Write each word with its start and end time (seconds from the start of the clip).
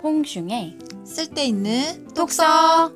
퐁슝의 0.00 0.78
쓸데있는 1.04 2.08
독서 2.14 2.92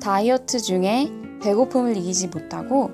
다이어트 0.00 0.58
중에 0.58 1.10
배고픔을 1.42 1.96
이기지 1.96 2.28
못하고 2.28 2.90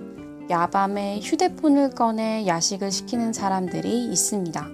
야밤에 0.48 1.20
휴대폰을 1.20 1.90
꺼내 1.90 2.46
야식을 2.46 2.92
시키는 2.92 3.32
사람들이 3.32 4.04
있습니다. 4.06 4.68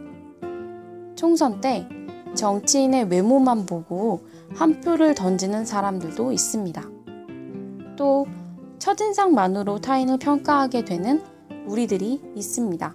총선 1.14 1.60
때 1.60 1.88
정치인의 2.34 3.04
외모만 3.10 3.64
보고 3.64 4.20
한 4.54 4.80
표를 4.80 5.14
던지는 5.14 5.64
사람들도 5.64 6.32
있습니다. 6.32 6.82
또 7.96 8.26
첫인상만으로 8.78 9.80
타인을 9.80 10.18
평가하게 10.18 10.84
되는 10.84 11.22
우리들이 11.66 12.20
있습니다. 12.34 12.94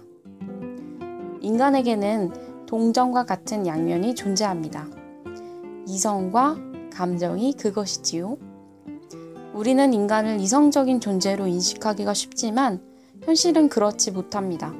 인간에게는 1.40 2.53
동정과 2.74 3.24
같은 3.24 3.68
양면이 3.68 4.16
존재합니다. 4.16 4.88
이성과 5.86 6.56
감정이 6.92 7.52
그것이지요. 7.52 8.36
우리는 9.52 9.94
인간을 9.94 10.40
이성적인 10.40 10.98
존재로 10.98 11.46
인식하기가 11.46 12.12
쉽지만 12.14 12.80
현실은 13.22 13.68
그렇지 13.68 14.10
못합니다. 14.10 14.74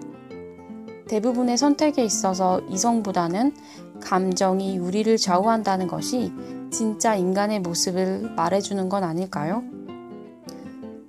대부분의 1.07 1.57
선택에 1.57 2.05
있어서 2.05 2.61
이성보다는 2.69 3.55
감정이 4.03 4.77
우리를 4.77 5.17
좌우한다는 5.17 5.87
것이 5.87 6.33
진짜 6.73 7.15
인간의 7.15 7.61
모습을 7.61 8.33
말해주는 8.35 8.89
건 8.89 9.05
아닐까요? 9.05 9.63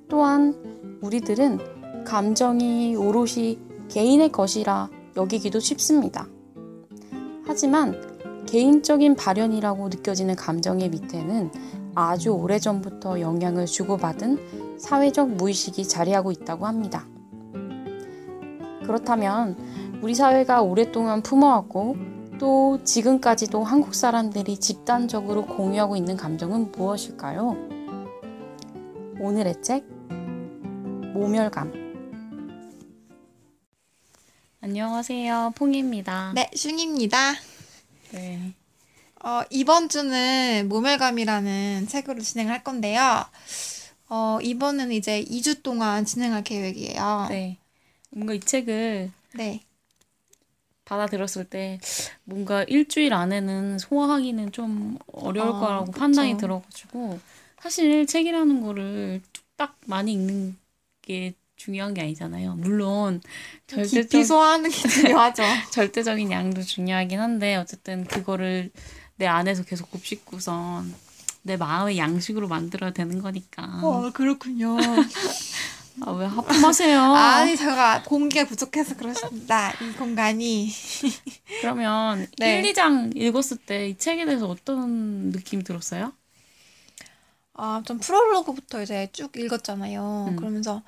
또한 0.07 0.53
우리들은 1.01 2.03
감정이 2.05 2.95
오롯이 2.95 3.57
개인의 3.89 4.31
것이라 4.31 4.91
여기기도 5.17 5.59
쉽습니다. 5.59 6.27
하지만 7.45 8.45
개인적인 8.45 9.15
발현이라고 9.15 9.89
느껴지는 9.89 10.35
감정의 10.35 10.89
밑에는 10.89 11.51
아주 11.95 12.31
오래전부터 12.31 13.21
영향을 13.21 13.65
주고받은 13.65 14.77
사회적 14.77 15.31
무의식이 15.31 15.87
자리하고 15.87 16.31
있다고 16.31 16.65
합니다. 16.67 17.07
그렇다면 18.85 19.57
우리 20.01 20.13
사회가 20.13 20.61
오랫동안 20.61 21.21
품어왔고 21.21 21.95
또 22.37 22.83
지금까지도 22.83 23.63
한국 23.63 23.95
사람들이 23.95 24.57
집단적으로 24.57 25.45
공유하고 25.45 25.95
있는 25.95 26.17
감정은 26.17 26.71
무엇일까요? 26.71 27.55
오늘의 29.19 29.61
책 29.61 29.85
모멸감 31.13 31.84
안녕하세요 34.65 35.53
퐁입니다. 35.57 36.31
네, 36.33 36.49
슝입니다. 36.55 37.35
네. 38.13 38.55
어, 39.23 39.43
이번 39.51 39.89
주는 39.89 40.65
모멸감이라는 40.67 41.85
책으로 41.87 42.19
진행할 42.19 42.63
건데요. 42.63 43.25
어, 44.09 44.39
이번은 44.41 44.91
이제 44.91 45.23
2주 45.23 45.61
동안 45.61 46.03
진행할 46.03 46.43
계획이에요. 46.43 47.27
네. 47.29 47.59
뭔가 48.09 48.33
이 48.33 48.39
책을 48.39 49.11
네. 49.35 49.61
받아들였을 50.85 51.45
때 51.45 51.79
뭔가 52.23 52.63
일주일 52.63 53.13
안에는 53.13 53.77
소화하기는 53.77 54.51
좀 54.51 54.97
어려울 55.13 55.49
아, 55.57 55.59
거라고 55.59 55.85
그쵸. 55.91 55.99
판단이 55.99 56.37
들어가지고 56.37 57.19
사실 57.61 58.07
책이라는 58.07 58.61
거를 58.61 59.21
뚝딱 59.31 59.77
많이 59.85 60.13
읽는 60.13 60.57
게 61.03 61.35
중요한 61.65 61.93
게 61.93 62.01
아니잖아요. 62.01 62.55
물론 62.55 63.21
깊이 63.67 63.89
절대적, 63.89 64.25
소화하는 64.25 64.69
게 64.69 64.87
중요하죠. 64.87 65.43
절대적인 65.71 66.31
양도 66.31 66.61
중요하긴 66.61 67.19
한데 67.19 67.55
어쨌든 67.55 68.05
그거를 68.05 68.71
내 69.15 69.25
안에서 69.27 69.63
계속 69.63 69.89
곱씹고선 69.91 70.93
내 71.43 71.57
마음의 71.57 71.97
양식으로 71.97 72.47
만들어야 72.47 72.91
되는 72.91 73.21
거니까. 73.21 73.63
어, 73.81 74.11
그렇군요. 74.13 74.77
아, 76.01 76.11
왜 76.11 76.25
하품하세요? 76.25 76.99
아니, 77.15 77.55
제가 77.55 78.03
공기가 78.03 78.45
부족해서 78.45 78.95
그렇습니다. 78.97 79.71
이 79.81 79.93
공간이. 79.97 80.69
그러면 81.61 82.27
네. 82.37 82.59
1, 82.61 82.73
2장 82.73 83.15
읽었을 83.15 83.57
때 83.57 83.89
이 83.89 83.97
책에 83.97 84.25
대해서 84.25 84.47
어떤 84.47 85.29
느낌이 85.29 85.63
들었어요? 85.63 86.11
아, 87.53 87.81
좀 87.85 87.99
프롤로그부터 87.99 88.81
이제 88.83 89.07
쭉 89.13 89.31
읽었잖아요. 89.37 90.27
음. 90.31 90.35
그러면서 90.35 90.81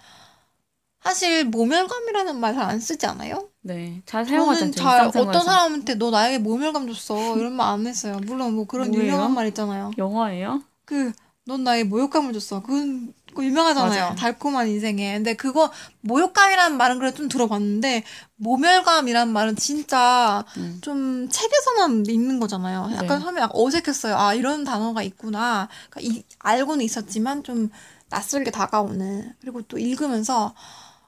사실 1.08 1.46
모멸감이라는 1.46 2.40
말 2.40 2.54
잘 2.54 2.64
안 2.70 2.80
쓰지 2.80 3.06
않아요? 3.06 3.48
네, 3.62 4.02
잘 4.06 4.26
사용하지 4.26 4.60
저는. 4.60 4.72
잘. 4.74 5.08
어떤 5.08 5.44
사람한테 5.44 5.96
너 5.96 6.10
나에게 6.12 6.38
모멸감 6.40 6.88
줬어 6.88 7.38
이런 7.38 7.54
말 7.54 7.68
안 7.74 7.86
했어요. 7.88 8.20
물론 8.26 8.54
뭐 8.56 8.66
그런 8.66 8.90
뭐예요? 8.92 9.06
유명한 9.08 9.34
말 9.34 9.48
있잖아요. 9.48 9.92
영화예요? 9.98 10.62
그 10.86 11.12
넌 11.50 11.64
나에게 11.64 11.86
모욕감을 11.86 12.34
줬어. 12.34 12.62
그건 12.62 13.14
그거 13.30 13.42
유명하잖아요. 13.46 14.02
맞아요. 14.02 14.16
달콤한 14.16 14.68
인생에. 14.68 15.14
근데 15.14 15.34
그거 15.34 15.72
모욕감이라는 16.02 16.76
말은 16.76 17.00
그래 17.00 17.14
좀 17.14 17.30
들어봤는데 17.30 18.04
모멸감이라는 18.36 19.32
말은 19.32 19.56
진짜 19.56 20.44
음. 20.58 20.80
좀 20.82 21.30
책에서만 21.30 22.06
읽는 22.06 22.42
거잖아요. 22.42 22.90
약간 22.96 23.20
네. 23.20 23.24
처음에 23.24 23.40
약간 23.42 23.52
어색했어요. 23.54 24.18
아 24.18 24.34
이런 24.34 24.66
단어가 24.66 25.02
있구나. 25.04 25.70
그러니까 25.90 26.14
이- 26.20 26.24
알고는 26.40 26.84
있었지만 26.84 27.44
좀 27.46 27.70
낯설게 28.10 28.52
다가오는. 28.52 29.34
그리고 29.40 29.62
또 29.62 29.78
읽으면서 29.78 30.54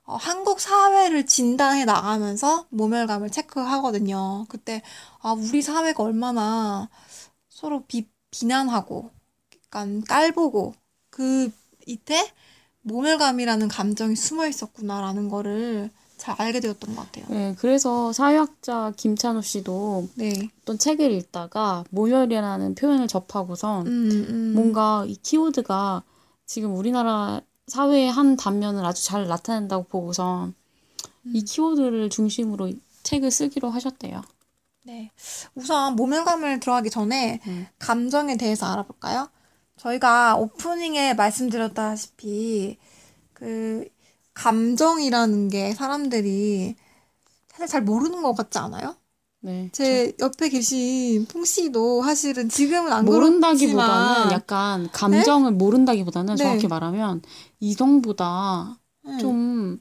어, 0.09 0.15
한국 0.15 0.59
사회를 0.59 1.27
진단해 1.27 1.85
나가면서 1.85 2.65
모멸감을 2.69 3.29
체크하거든요. 3.29 4.47
그때 4.49 4.81
아 5.21 5.33
우리 5.33 5.61
사회가 5.61 6.01
얼마나 6.01 6.89
서로 7.47 7.83
비, 7.85 8.07
비난하고 8.31 9.11
약간 9.65 10.03
깔보고 10.03 10.73
그 11.11 11.51
밑에 11.85 12.27
모멸감이라는 12.81 13.67
감정이 13.67 14.15
숨어 14.15 14.47
있었구나라는 14.47 15.29
거를 15.29 15.91
잘 16.17 16.33
알게 16.41 16.59
되었던 16.59 16.95
것 16.95 17.05
같아요. 17.05 17.25
네, 17.29 17.55
그래서 17.59 18.11
사회학자 18.11 18.93
김찬호 18.97 19.41
씨도 19.41 20.07
네. 20.15 20.33
어떤 20.63 20.79
책을 20.79 21.11
읽다가 21.11 21.83
모멸이라는 21.91 22.73
표현을 22.73 23.07
접하고선 23.07 23.85
음, 23.85 24.11
음. 24.11 24.53
뭔가 24.55 25.05
이 25.07 25.15
키워드가 25.21 26.01
지금 26.47 26.75
우리나라 26.75 27.41
사회의 27.69 28.11
한 28.11 28.35
단면을 28.35 28.83
아주 28.85 29.03
잘 29.05 29.27
나타낸다고 29.27 29.83
보고선 29.83 30.53
이 31.25 31.39
음. 31.39 31.45
키워드를 31.45 32.09
중심으로 32.09 32.67
이 32.67 32.81
책을 33.03 33.31
쓰기로 33.31 33.69
하셨대요. 33.69 34.21
네. 34.85 35.11
우선 35.55 35.95
모멸감을 35.95 36.59
들어가기 36.59 36.89
전에 36.89 37.41
음. 37.47 37.67
감정에 37.77 38.37
대해서 38.37 38.65
알아볼까요? 38.65 39.29
저희가 39.77 40.35
오프닝에 40.35 41.13
말씀드렸다시피 41.13 42.77
그 43.33 43.87
감정이라는 44.33 45.49
게 45.49 45.73
사람들이 45.73 46.75
사실 47.49 47.67
잘 47.67 47.83
모르는 47.83 48.23
것 48.23 48.33
같지 48.33 48.57
않아요? 48.57 48.95
네. 49.41 49.69
제 49.71 50.13
옆에 50.19 50.49
계신 50.49 51.25
풍 51.25 51.45
씨도 51.45 52.03
사실은 52.03 52.49
지금은 52.49 52.91
안 52.91 53.05
모른다기보다는 53.05 53.87
그렇지만 53.87 54.31
약간 54.31 54.89
감정을 54.91 55.51
모른다기보다는 55.53 56.35
네. 56.35 56.43
정확히 56.43 56.67
말하면 56.67 57.21
이성보다 57.59 58.79
네. 59.05 59.17
좀 59.19 59.79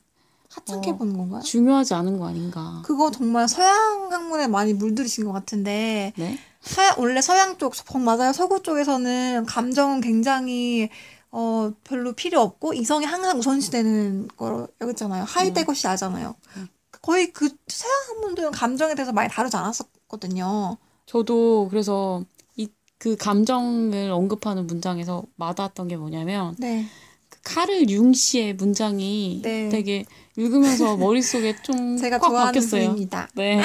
하찮게 0.50 0.92
어, 0.92 0.96
보는 0.96 1.16
건가요? 1.16 1.42
중요하지 1.42 1.94
않은 1.94 2.18
거 2.18 2.28
아닌가. 2.28 2.82
그거 2.84 3.10
정말 3.10 3.48
서양 3.48 4.10
학문에 4.12 4.46
많이 4.46 4.74
물들이신 4.74 5.24
것 5.24 5.32
같은데 5.32 6.12
네. 6.16 6.38
서양 6.60 6.94
원래 6.98 7.20
서양 7.20 7.58
쪽 7.58 7.74
어, 7.94 7.98
맞아요 7.98 8.32
서구 8.32 8.62
쪽에서는 8.62 9.44
감정은 9.46 10.00
굉장히 10.00 10.88
어 11.30 11.72
별로 11.84 12.12
필요 12.12 12.40
없고 12.40 12.72
이성이 12.74 13.04
항상 13.04 13.38
우선시되는 13.38 14.28
거라고 14.36 14.70
했잖아요 14.80 15.24
하이데거시 15.24 15.86
아잖아요 15.86 16.34
음. 16.56 16.68
거의 17.08 17.32
그 17.32 17.48
서양 17.68 17.94
학문들은 18.08 18.50
감정에 18.52 18.94
대해서 18.94 19.12
많이 19.12 19.30
다루지 19.30 19.56
않았었거든요 19.56 20.76
저도 21.06 21.68
그래서 21.70 22.24
이 22.56 22.68
그 22.98 23.16
감정을 23.16 24.10
언급하는 24.10 24.66
문장에서 24.66 25.24
와닿았던 25.36 25.88
게 25.88 25.96
뭐냐면 25.96 26.56
네 26.58 26.84
그 27.28 27.38
카를 27.42 27.90
융 27.90 28.12
씨의 28.12 28.54
문장이 28.54 29.40
네. 29.42 29.68
되게 29.68 30.04
읽으면서 30.36 30.96
머릿속에 30.98 31.56
좀 31.62 31.96
제가 31.96 32.18
꽉 32.18 32.28
좋아하는 32.28 32.52
박혔어요. 32.52 32.82
분입니다 32.88 33.28
네. 33.34 33.62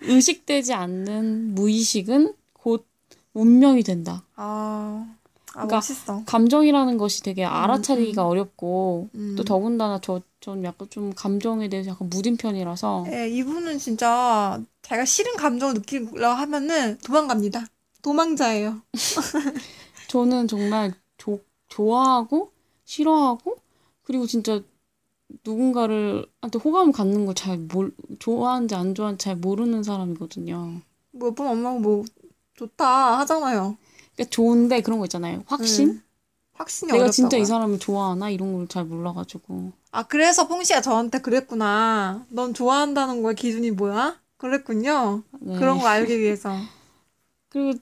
의식되지 0.00 0.72
않는 0.72 1.54
무의식은 1.54 2.34
곧 2.52 2.86
운명이 3.34 3.82
된다. 3.82 4.24
아, 4.36 5.06
아 5.06 5.16
그러니까 5.52 5.76
멋있어 5.76 6.22
감정이라는 6.26 6.98
것이 6.98 7.22
되게 7.22 7.44
알아차리기가 7.44 8.22
음. 8.22 8.28
어렵고 8.28 9.08
음. 9.14 9.34
또 9.36 9.44
더군다나 9.44 10.00
저, 10.00 10.20
전 10.40 10.64
약간 10.64 10.88
좀 10.90 11.12
감정에 11.14 11.68
대해서 11.68 11.90
약간 11.90 12.08
무딘 12.08 12.36
편이라서 12.36 13.06
예, 13.12 13.28
이분은 13.28 13.78
진짜 13.78 14.60
자기가 14.82 15.04
싫은 15.04 15.36
감정을 15.36 15.74
느끼려 15.74 16.32
하면은 16.32 16.98
도망갑니다 16.98 17.66
도망자예요 18.02 18.80
저는 20.08 20.48
정말 20.48 20.92
조, 21.16 21.40
좋아하고 21.68 22.52
싫어하고 22.84 23.56
그리고 24.02 24.26
진짜 24.26 24.60
누군가를 25.44 26.26
한테 26.40 26.58
호감을 26.58 26.92
갖는 26.92 27.24
걸 27.26 27.34
잘 27.34 27.58
몰, 27.58 27.92
좋아하는지 28.18 28.74
안 28.74 28.94
좋아하는지 28.94 29.22
잘 29.22 29.36
모르는 29.36 29.82
사람이거든요. 29.82 30.80
몇번 31.12 31.46
엄마가 31.46 31.78
뭐 31.78 32.04
좋다 32.54 33.18
하잖아요. 33.20 33.76
그러니까 34.14 34.30
좋은데 34.30 34.80
그런 34.82 34.98
거 34.98 35.04
있잖아요. 35.06 35.42
확신? 35.46 35.88
음. 35.88 36.02
확신이 36.54 36.92
내가 36.92 37.04
어렵다고요. 37.04 37.12
진짜 37.12 37.36
이 37.38 37.44
사람을 37.46 37.78
좋아하나 37.78 38.28
이런 38.30 38.52
걸 38.52 38.66
잘 38.68 38.84
몰라가지고. 38.84 39.72
아 39.92 40.02
그래서 40.04 40.46
퐁씨가 40.46 40.82
저한테 40.82 41.20
그랬구나. 41.20 42.24
넌 42.28 42.52
좋아한다는 42.54 43.22
거의 43.22 43.34
기준이 43.34 43.70
뭐야? 43.70 44.20
그랬군요. 44.36 45.22
네. 45.40 45.58
그런 45.58 45.78
거 45.78 45.86
알기 45.86 46.18
위해서. 46.20 46.54
그리고 47.48 47.78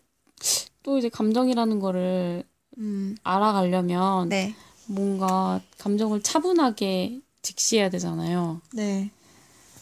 또 0.83 0.99
이제 0.99 1.09
감정이라는 1.09 1.81
거를 1.81 2.45
음. 2.79 3.17
알아가려면 3.23 4.29
네. 4.29 4.55
뭔가 4.87 5.61
감정을 5.79 6.23
차분하게 6.23 7.21
직시해야 7.43 7.91
되잖아요. 7.91 8.61
네. 8.73 9.11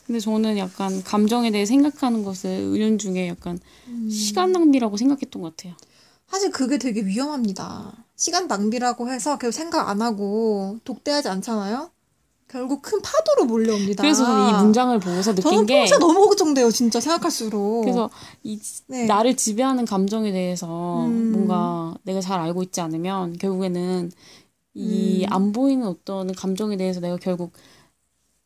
근데 0.06 0.20
저는 0.20 0.56
약간 0.58 1.02
감정에 1.02 1.50
대해 1.50 1.66
생각하는 1.66 2.24
것을 2.24 2.48
은연 2.50 2.98
중에 2.98 3.28
약간 3.28 3.58
음. 3.88 4.08
시간 4.08 4.52
낭비라고 4.52 4.96
생각했던 4.96 5.42
것 5.42 5.56
같아요. 5.56 5.74
사실 6.28 6.50
그게 6.50 6.78
되게 6.78 7.04
위험합니다. 7.04 7.92
시간 8.16 8.46
낭비라고 8.46 9.08
해서 9.10 9.38
계속 9.38 9.52
생각 9.52 9.88
안 9.88 10.02
하고 10.02 10.78
독대하지 10.84 11.28
않잖아요. 11.28 11.90
결국 12.48 12.80
큰 12.80 13.00
파도로 13.02 13.46
몰려옵니다. 13.46 14.02
그래서 14.02 14.24
저는 14.24 14.48
이 14.48 14.62
문장을 14.62 14.98
보고서 15.00 15.34
느낀 15.34 15.50
저는 15.50 15.66
게 15.66 15.78
퐁씨가 15.80 15.98
너무 15.98 16.20
걱정돼요. 16.28 16.70
진짜 16.70 17.00
생각할수록. 17.00 17.82
그래서 17.82 18.08
이 18.44 18.58
네. 18.86 19.06
나를 19.06 19.36
지배하는 19.36 19.84
감정에 19.84 20.30
대해서 20.30 21.04
음. 21.06 21.32
뭔가 21.32 21.94
내가 22.04 22.20
잘 22.20 22.38
알고 22.40 22.62
있지 22.62 22.80
않으면 22.80 23.36
결국에는 23.38 24.12
이 24.74 25.24
음. 25.24 25.32
안 25.32 25.52
보이는 25.52 25.86
어떤 25.86 26.32
감정에 26.32 26.76
대해서 26.76 27.00
내가 27.00 27.16
결국 27.16 27.52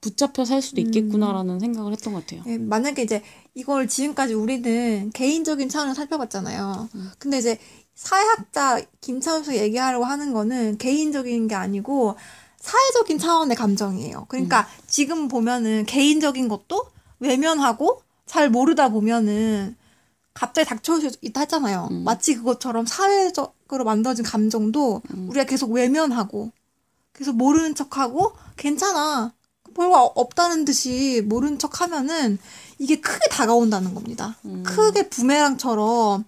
붙잡혀 0.00 0.44
살 0.44 0.62
수도 0.62 0.80
있겠구나라는 0.80 1.60
생각을 1.60 1.92
했던 1.92 2.14
것 2.14 2.24
같아요. 2.24 2.42
예, 2.46 2.56
만약에 2.56 3.02
이제 3.02 3.22
이걸 3.54 3.86
지금까지 3.86 4.34
우리는 4.34 5.10
개인적인 5.12 5.68
차원을 5.68 5.94
살펴봤잖아요. 5.94 6.88
음. 6.94 7.10
근데 7.18 7.38
이제 7.38 7.58
사회학자 7.94 8.80
김찬수 9.00 9.56
얘기하려고 9.56 10.04
하는 10.04 10.32
거는 10.32 10.78
개인적인 10.78 11.48
게 11.48 11.54
아니고 11.54 12.16
사회적인 12.58 13.18
차원의 13.18 13.56
감정이에요. 13.56 14.26
그러니까 14.28 14.60
음. 14.60 14.82
지금 14.86 15.28
보면은 15.28 15.84
개인적인 15.86 16.48
것도 16.48 16.86
외면하고 17.18 18.02
잘 18.24 18.48
모르다 18.48 18.88
보면은 18.88 19.76
갑자기 20.32 20.68
닥쳐올 20.68 21.00
수 21.02 21.10
있다 21.20 21.40
했잖아요. 21.40 21.88
음. 21.90 22.04
마치 22.04 22.34
그것처럼 22.36 22.86
사회적으로 22.86 23.84
만들어진 23.84 24.24
감정도 24.24 25.02
음. 25.12 25.28
우리가 25.28 25.44
계속 25.44 25.70
외면하고 25.72 26.52
계속 27.12 27.36
모르는 27.36 27.74
척하고 27.74 28.32
괜찮아. 28.56 29.34
별거 29.74 30.12
없다는 30.14 30.64
듯이 30.64 31.22
모른 31.24 31.58
척 31.58 31.80
하면은 31.80 32.38
이게 32.78 33.00
크게 33.00 33.28
다가온다는 33.28 33.94
겁니다. 33.94 34.36
음. 34.44 34.62
크게 34.62 35.08
부메랑처럼 35.08 36.24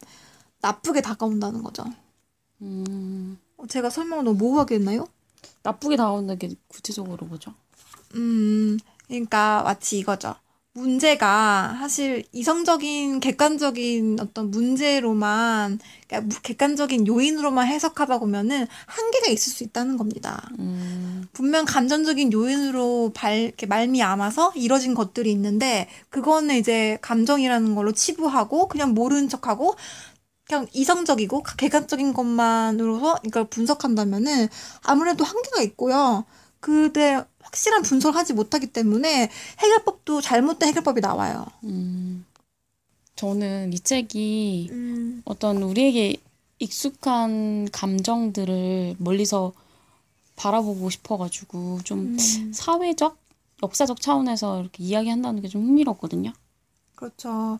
나쁘게 0.61 1.03
다가온다는 1.03 1.63
거죠. 1.63 1.85
음, 2.63 3.39
어, 3.57 3.67
제가 3.67 3.91
설명을 3.91 4.25
너무 4.25 4.39
모호하게 4.39 4.77
했나요? 4.77 5.07
나쁘게 5.63 5.97
다가온다는 5.97 6.39
게 6.39 6.55
구체적으로 6.69 7.27
뭐죠? 7.27 7.55
음, 8.15 8.79
그러니까 9.07 9.63
마치 9.63 9.99
이거죠. 9.99 10.35
문제가 10.75 11.77
사실 11.79 12.25
이성적인 12.33 13.21
객관적인 13.21 14.19
어떤 14.21 14.51
문제로만 14.51 15.79
그러니까 16.09 16.27
무- 16.35 16.41
객관적인 16.43 17.07
요인으로만 17.07 17.67
해석하다 17.67 18.19
보면은 18.21 18.67
한계가 18.87 19.27
있을 19.31 19.53
수 19.53 19.65
있다는 19.65 19.99
겁니다. 19.99 20.49
음, 20.59 21.29
분명 21.35 21.67
감정적인 21.67 22.33
요인으로 22.33 23.13
발, 23.15 23.39
이렇게 23.39 23.67
말미암아서 23.67 24.53
이뤄진 24.57 24.95
것들이 24.95 25.31
있는데, 25.33 25.89
그거는 26.09 26.57
이제 26.57 26.99
감정이라는 27.03 27.75
걸로 27.75 27.93
치부하고, 27.93 28.69
그냥 28.69 28.95
모르는 28.95 29.29
척하고, 29.29 29.75
그냥 30.47 30.67
이성적이고, 30.73 31.43
객관적인 31.59 32.13
것만으로서 32.15 33.19
이걸 33.25 33.45
분석한다면은, 33.47 34.49
아무래도 34.85 35.25
한계가 35.25 35.63
있고요. 35.63 36.25
그때 36.63 37.23
확실한 37.43 37.83
분석을 37.83 38.17
하지 38.19 38.33
못하기 38.35 38.69
때문에, 38.69 39.29
해결법도 39.59 40.21
잘못된 40.21 40.69
해결법이 40.69 41.01
나와요. 41.01 41.45
음. 41.65 42.25
저는 43.17 43.73
이 43.73 43.79
책이 43.81 44.69
음, 44.71 45.23
어떤 45.25 45.63
우리에게 45.63 46.17
익숙한 46.61 47.69
감정들을 47.73 48.97
멀리서 48.99 49.53
바라보고 50.37 50.89
싶어가지고 50.89 51.81
좀 51.85 52.17
음, 52.19 52.53
사회적, 52.55 53.19
역사적 53.63 54.01
차원에서 54.01 54.61
이렇게 54.61 54.85
이야기한다는 54.85 55.43
게 55.43 55.49
좀 55.49 55.63
흥미롭거든요. 55.67 56.33
그렇죠. 56.95 57.59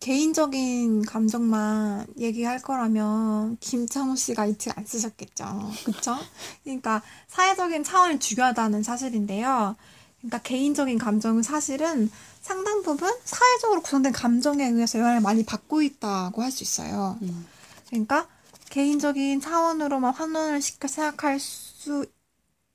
개인적인 0.00 1.04
감정만 1.04 2.06
얘기할 2.18 2.60
거라면 2.62 3.58
김창호 3.60 4.16
씨가 4.16 4.46
이 4.46 4.56
책 4.56 4.76
안 4.78 4.86
쓰셨겠죠. 4.86 5.44
그쵸? 5.84 6.16
그러니까 6.64 7.02
사회적인 7.28 7.84
차원이 7.84 8.18
중요하다는 8.18 8.82
사실인데요. 8.82 9.76
그러니까 10.18 10.38
개인적인 10.38 10.98
감정은 10.98 11.42
사실은 11.42 12.10
상당 12.40 12.82
부분 12.82 13.10
사회적으로 13.24 13.82
구성된 13.82 14.12
감정에 14.12 14.64
의해서 14.66 14.98
영향을 14.98 15.20
많이 15.20 15.44
받고 15.44 15.82
있다고 15.82 16.42
할 16.42 16.50
수 16.50 16.62
있어요. 16.64 17.18
음. 17.20 17.46
그러니까 17.90 18.26
개인적인 18.70 19.40
차원으로만 19.42 20.14
환원을 20.14 20.62
시켜 20.62 20.88
생각할 20.88 21.38
수 21.38 22.06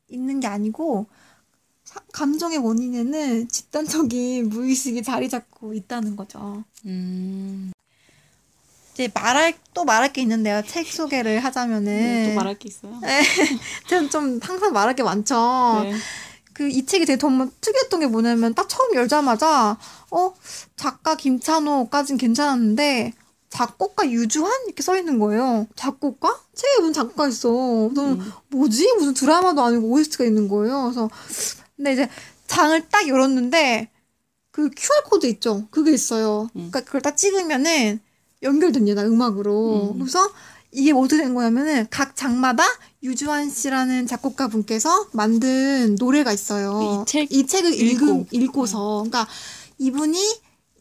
있는 0.07 0.39
게 0.39 0.47
아니고 0.47 1.07
사- 1.07 1.15
감정의 2.13 2.57
원인에는 2.57 3.47
집단적인 3.49 4.49
무의식이 4.49 5.03
자리 5.03 5.29
잡고 5.29 5.73
있다는 5.73 6.15
거죠. 6.15 6.63
음, 6.85 7.71
이제 8.93 9.09
말할 9.13 9.53
또 9.73 9.83
말할 9.83 10.13
게 10.13 10.21
있는데요. 10.21 10.61
책 10.65 10.87
소개를 10.87 11.43
하자면은 11.43 11.85
네, 11.85 12.29
또 12.29 12.35
말할 12.35 12.55
게 12.55 12.69
있어요. 12.69 12.99
저는 13.89 14.09
좀 14.09 14.39
항상 14.41 14.71
말할 14.71 14.95
게 14.95 15.03
많죠. 15.03 15.81
네. 15.83 15.93
그이 16.53 16.85
책이 16.85 17.05
되게 17.05 17.17
정말 17.17 17.49
특이했던 17.59 17.99
게 17.99 18.07
뭐냐면 18.07 18.53
딱 18.53 18.69
처음 18.69 18.95
열자마자 18.95 19.77
어 20.11 20.33
작가 20.77 21.15
김찬호까진 21.15 22.17
괜찮았는데 22.17 23.11
작곡가 23.49 24.09
유주환 24.09 24.51
이렇게 24.65 24.81
써 24.81 24.97
있는 24.97 25.19
거예요. 25.19 25.67
작곡가? 25.75 26.39
책에 26.53 26.79
무슨 26.79 26.93
작곡가 26.93 27.27
있어. 27.27 27.49
저는 27.93 28.19
음. 28.19 28.31
뭐지? 28.49 28.93
무슨 28.97 29.13
드라마도 29.13 29.63
아니고 29.63 29.87
OST가 29.91 30.23
있는 30.25 30.47
거예요. 30.47 30.83
그래서 30.83 31.09
근데 31.75 31.93
이제 31.93 32.09
장을 32.47 32.79
딱 32.89 33.07
열었는데 33.07 33.89
그 34.51 34.69
QR 34.69 35.03
코드 35.09 35.25
있죠. 35.27 35.67
그게 35.71 35.91
있어요. 35.91 36.43
음. 36.55 36.69
그러니까 36.71 36.81
그걸 36.81 37.01
딱 37.01 37.17
찍으면은 37.17 37.99
연결됩니다. 38.43 39.03
음악으로. 39.03 39.93
음. 39.95 39.99
그래서 39.99 40.31
이게 40.71 40.93
뭐 40.93 41.03
어떻게 41.03 41.21
된 41.23 41.33
거냐면은 41.33 41.87
각 41.89 42.15
장마다 42.15 42.63
유주환 43.03 43.49
씨라는 43.49 44.07
작곡가 44.07 44.47
분께서 44.47 45.07
만든 45.13 45.95
노래가 45.99 46.31
있어요. 46.33 47.03
이 47.03 47.05
책 47.09 47.27
이 47.31 47.47
책을 47.47 47.73
읽음, 47.73 48.21
읽고. 48.21 48.27
읽고 48.31 48.65
서. 48.65 49.03
그러니까 49.05 49.27
이분이 49.77 50.17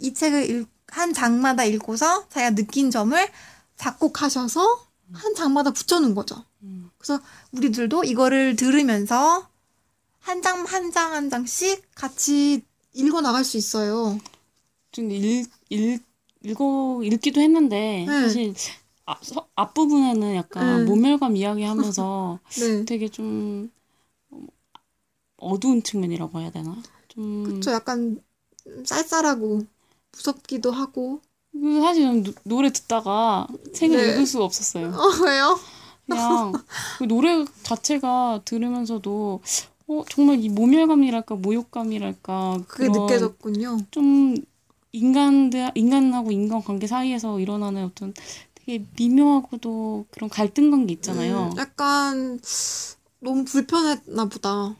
이 0.00 0.14
책을 0.14 0.50
읽, 0.50 0.68
한 0.88 1.12
장마다 1.12 1.64
읽고서 1.64 2.28
자기가 2.28 2.54
느낀 2.54 2.90
점을 2.90 3.16
작곡하셔서 3.76 4.86
한 5.12 5.34
장마다 5.34 5.70
붙여놓은 5.72 6.14
거죠. 6.14 6.44
음. 6.62 6.90
그래서 6.98 7.20
우리들도 7.52 8.04
이거를 8.04 8.56
들으면서 8.56 9.48
한 10.24 10.40
장, 10.40 10.64
한 10.64 10.90
장, 10.90 11.12
한 11.12 11.28
장씩 11.28 11.94
같이 11.94 12.62
읽어 12.94 13.20
나갈 13.20 13.44
수 13.44 13.56
있어요. 13.58 14.18
좀 14.90 15.10
읽, 15.10 15.50
읽, 15.68 16.02
읽어, 16.42 17.00
읽기도 17.02 17.40
했는데, 17.42 18.04
네. 18.08 18.20
사실, 18.22 18.54
앞, 19.04 19.22
서- 19.22 19.48
앞부분에는 19.54 20.34
약간 20.34 20.84
네. 20.84 20.90
모멸감 20.90 21.36
이야기 21.36 21.62
하면서 21.62 22.38
네. 22.58 22.84
되게 22.86 23.08
좀 23.08 23.70
어두운 25.36 25.82
측면이라고 25.82 26.40
해야 26.40 26.50
되나? 26.50 26.76
좀. 27.08 27.44
그쵸. 27.44 27.72
약간 27.72 28.22
쌀쌀하고 28.84 29.60
무섭기도 30.12 30.70
하고. 30.70 31.20
그 31.52 31.80
사실 31.82 32.22
노- 32.22 32.32
노래 32.44 32.72
듣다가 32.72 33.46
책을 33.74 33.96
네. 33.96 34.12
읽을 34.12 34.26
수가 34.26 34.44
없었어요. 34.44 34.88
어, 34.96 35.24
왜요? 35.24 35.58
그냥 36.06 36.52
그 36.98 37.04
노래 37.04 37.44
자체가 37.62 38.40
들으면서도 38.44 39.42
어, 39.86 40.04
정말 40.08 40.42
이 40.42 40.48
모멸감이랄까 40.48 41.34
모욕감이랄까 41.36 42.64
그게 42.66 42.88
느껴졌군요. 42.88 43.78
좀 43.90 44.34
인간들 44.92 45.72
인간하고 45.74 46.30
인간 46.32 46.62
관계 46.62 46.86
사이에서 46.86 47.38
일어나는 47.40 47.84
어떤 47.84 48.14
되게 48.54 48.84
미묘하고도 48.96 50.06
그런 50.10 50.30
갈등관 50.30 50.86
게 50.86 50.94
있잖아요. 50.94 51.50
음, 51.52 51.58
약간 51.58 52.40
너무 53.20 53.44
불편했나 53.44 54.26
보다. 54.26 54.74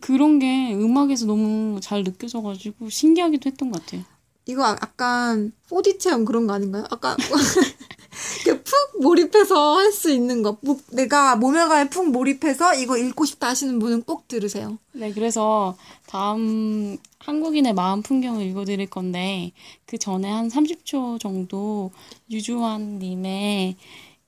그런 0.00 0.38
게 0.38 0.74
음악에서 0.74 1.26
너무 1.26 1.80
잘 1.80 2.04
느껴져가지고 2.04 2.90
신기하기도 2.90 3.48
했던 3.50 3.70
것 3.70 3.80
같아요. 3.84 4.02
이거 4.46 4.64
아- 4.64 4.78
약간 4.82 5.52
4D 5.68 5.98
체험 5.98 6.24
그런 6.24 6.46
거 6.46 6.52
아닌가요? 6.54 6.84
아까 6.90 7.16
푹푹 8.70 9.02
몰입해서 9.02 9.76
할 9.76 9.90
수 9.90 10.10
있는 10.10 10.42
거. 10.42 10.56
뭐, 10.60 10.78
내가 10.92 11.34
모멸감에 11.36 11.90
푹 11.90 12.10
몰입해서 12.10 12.74
이거 12.74 12.96
읽고 12.96 13.24
싶다 13.24 13.48
하시는 13.48 13.78
분은 13.80 14.02
꼭 14.02 14.28
들으세요. 14.28 14.78
네, 14.92 15.12
그래서 15.12 15.76
다음 16.06 16.96
한국인의 17.18 17.74
마음 17.74 18.02
풍경을 18.02 18.42
읽어드릴 18.46 18.88
건데 18.88 19.50
그 19.86 19.98
전에 19.98 20.30
한 20.30 20.48
30초 20.48 21.18
정도 21.18 21.90
유주환 22.30 22.98
님의 23.00 23.76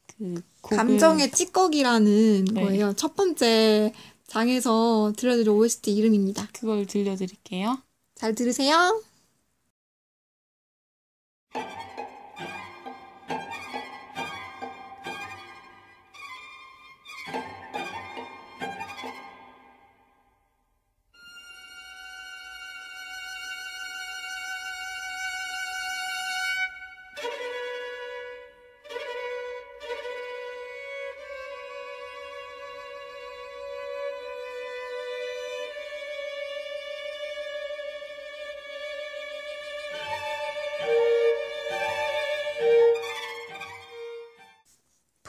그 0.09 0.43
곡을 0.63 0.77
감정의 0.77 1.31
찌꺼기라는 1.31 2.45
네. 2.53 2.65
거예요. 2.65 2.93
첫 2.95 3.15
번째 3.15 3.93
장에서 4.27 5.13
들려드릴 5.17 5.49
OST 5.49 5.93
이름입니다. 5.95 6.49
그걸 6.53 6.87
들려드릴게요. 6.87 7.79
잘 8.17 8.35
들으세요. 8.35 9.01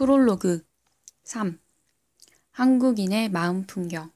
프롤로그 0.03 0.67
3. 1.23 1.57
한국인의 2.51 3.29
마음 3.29 3.65
풍경. 3.65 4.11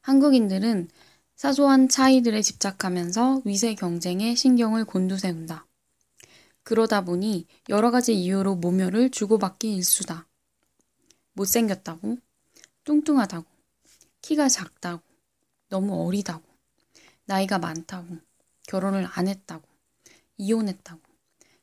한국인들은 0.00 0.88
사소한 1.36 1.88
차이들에 1.88 2.42
집착하면서 2.42 3.42
위세 3.44 3.76
경쟁에 3.76 4.34
신경을 4.34 4.86
곤두세운다. 4.86 5.68
그러다 6.64 7.04
보니 7.04 7.46
여러 7.68 7.92
가지 7.92 8.12
이유로 8.12 8.56
모멸을 8.56 9.12
주고받기 9.12 9.76
일수다. 9.76 10.26
못생겼다고, 11.34 12.18
뚱뚱하다고, 12.82 13.46
키가 14.20 14.48
작다고, 14.48 15.00
너무 15.68 16.04
어리다고, 16.04 16.42
나이가 17.24 17.60
많다고, 17.60 18.18
결혼을 18.66 19.06
안 19.08 19.28
했다고, 19.28 19.62
이혼했다고, 20.38 21.00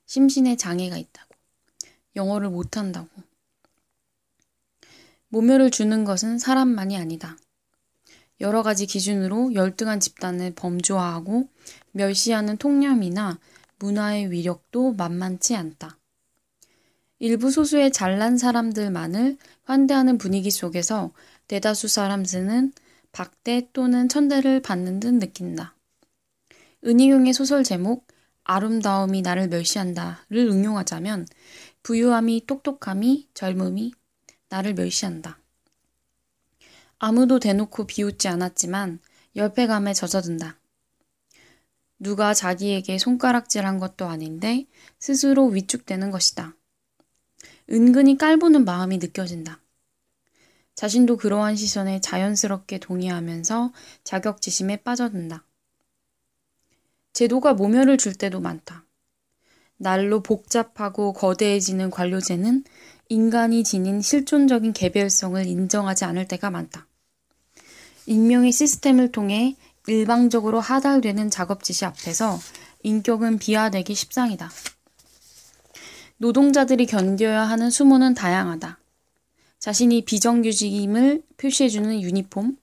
심신에 0.06 0.56
장애가 0.56 0.96
있다고, 0.96 1.33
영어를 2.16 2.50
못한다고. 2.50 3.10
모멸을 5.30 5.72
주는 5.72 6.04
것은 6.04 6.38
사람만이 6.38 6.98
아니다. 6.98 7.38
여러 8.40 8.62
가지 8.62 8.86
기준으로 8.86 9.54
열등한 9.54 10.00
집단을 10.00 10.54
범주화하고 10.56 11.48
멸시하는 11.92 12.58
통념이나 12.58 13.40
문화의 13.80 14.32
위력도 14.32 14.94
만만치 14.94 15.56
않다. 15.56 15.98
일부 17.20 17.52
소수의 17.52 17.92
잘난 17.92 18.38
사람들만을 18.38 19.38
환대하는 19.64 20.18
분위기 20.18 20.52
속에서 20.52 21.12
대다수 21.48 21.88
사람들은 21.88 22.74
박대 23.12 23.70
또는 23.72 24.10
천대를 24.10 24.62
받는 24.62 25.00
듯 25.00 25.14
느낀다. 25.14 25.76
은희용의 26.86 27.34
소설 27.34 27.64
제목 27.64 28.08
아름다움이 28.44 29.22
나를 29.22 29.48
멸시한다를 29.48 30.38
응용하자면 30.38 31.28
부유함이 31.84 32.46
똑똑함이 32.48 33.28
젊음이 33.34 33.94
나를 34.50 34.74
멸시한다. 34.74 35.40
아무도 36.98 37.40
대놓고 37.40 37.86
비웃지 37.88 38.30
않았지만 38.30 39.00
열패감에 39.36 39.94
젖어든다. 39.94 40.60
누가 42.00 42.34
자기에게 42.34 42.98
손가락질한 42.98 43.80
것도 43.80 44.06
아닌데 44.06 44.66
스스로 45.00 45.48
위축되는 45.48 46.12
것이다. 46.12 46.56
은근히 47.70 48.18
깔보는 48.18 48.64
마음이 48.64 48.98
느껴진다. 49.00 49.62
자신도 50.76 51.18
그러한 51.18 51.56
시선에 51.56 52.00
자연스럽게 52.00 52.80
동의하면서 52.80 53.74
자격지심에 54.04 54.78
빠져든다. 54.78 55.46
제도가 57.12 57.54
모멸을 57.54 57.98
줄 57.98 58.16
때도 58.16 58.40
많다. 58.40 58.83
날로 59.84 60.24
복잡하고 60.24 61.14
거대해지는 61.14 61.92
관료제는 61.92 62.64
인간이 63.10 63.64
지닌 63.64 64.02
실존적인 64.02 64.74
개별성을 64.74 65.46
인정하지 65.46 66.06
않을 66.06 66.28
때가 66.28 66.50
많다. 66.50 66.88
익명의 68.08 68.52
시스템을 68.52 69.12
통해 69.12 69.56
일방적으로 69.86 70.60
하달되는 70.60 71.30
작업 71.30 71.64
지시 71.64 71.86
앞에서 71.86 72.40
인격은 72.82 73.38
비하되기 73.38 73.94
십상이다. 73.94 74.50
노동자들이 76.18 76.86
견뎌야 76.86 77.42
하는 77.42 77.70
수모는 77.70 78.14
다양하다. 78.14 78.80
자신이 79.60 80.06
비정규직임을 80.06 81.24
표시해주는 81.38 82.02
유니폼, 82.02 82.58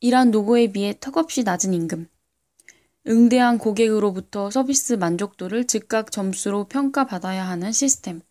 일한 0.00 0.30
노고에 0.30 0.72
비해 0.72 0.94
턱없이 1.00 1.44
낮은 1.44 1.72
임금, 1.72 2.08
응대한 3.06 3.58
고객으로부터 3.58 4.50
서비스 4.50 4.94
만족도를 4.94 5.66
즉각 5.66 6.10
점수로 6.10 6.64
평가받아야 6.64 7.46
하는 7.46 7.70
시스템, 7.70 8.22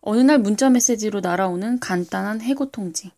어느 0.00 0.20
날 0.20 0.38
문자 0.38 0.70
메시지로 0.70 1.20
날아오는 1.20 1.78
간단한 1.78 2.40
해고 2.40 2.70
통지, 2.70 3.12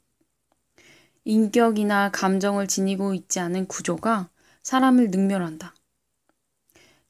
인격이나 1.24 2.10
감정을 2.10 2.66
지니고 2.66 3.14
있지 3.14 3.38
않은 3.38 3.66
구조가 3.66 4.28
사람을 4.62 5.10
능멸한다. 5.10 5.72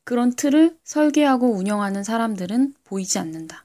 그런 0.04 0.36
틀을 0.36 0.78
설계하고 0.84 1.54
운영하는 1.54 2.04
사람들은 2.04 2.74
보이지 2.84 3.18
않는다. 3.18 3.64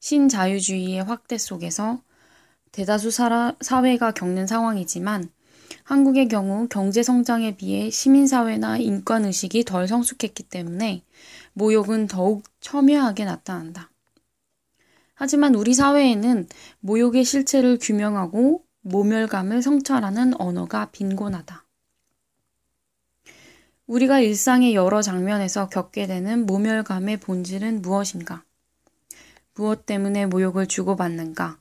신자유주의의 0.00 1.04
확대 1.04 1.36
속에서 1.36 2.00
대다수 2.72 3.10
사회가 3.10 4.12
겪는 4.12 4.46
상황이지만 4.46 5.30
한국의 5.84 6.28
경우 6.28 6.66
경제 6.68 7.02
성장에 7.02 7.56
비해 7.56 7.90
시민사회나 7.90 8.78
인권의식이 8.78 9.64
덜 9.64 9.86
성숙했기 9.86 10.44
때문에 10.44 11.04
모욕은 11.52 12.06
더욱 12.06 12.42
첨예하게 12.60 13.26
나타난다. 13.26 13.90
하지만 15.14 15.54
우리 15.54 15.74
사회에는 15.74 16.48
모욕의 16.80 17.24
실체를 17.24 17.78
규명하고 17.80 18.64
모멸감을 18.80 19.60
성찰하는 19.60 20.40
언어가 20.40 20.90
빈곤하다. 20.90 21.66
우리가 23.86 24.20
일상의 24.20 24.74
여러 24.74 25.02
장면에서 25.02 25.68
겪게 25.68 26.06
되는 26.06 26.46
모멸감의 26.46 27.20
본질은 27.20 27.82
무엇인가? 27.82 28.42
무엇 29.54 29.84
때문에 29.84 30.24
모욕을 30.24 30.66
주고받는가? 30.66 31.58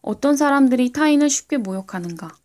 어떤 0.00 0.36
사람들이 0.36 0.90
타인을 0.90 1.30
쉽게 1.30 1.58
모욕하는가? 1.58 2.36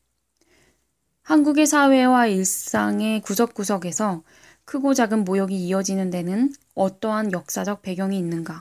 한국의 1.24 1.68
사회와 1.68 2.28
일상의 2.28 3.22
구석구석에서 3.22 4.24
크고 4.66 4.94
작은 4.94 5.24
모욕이 5.24 5.56
이어지는 5.56 6.10
데는 6.10 6.52
어떠한 6.76 7.32
역사적 7.32 7.82
배경이 7.82 8.18
있는가? 8.18 8.60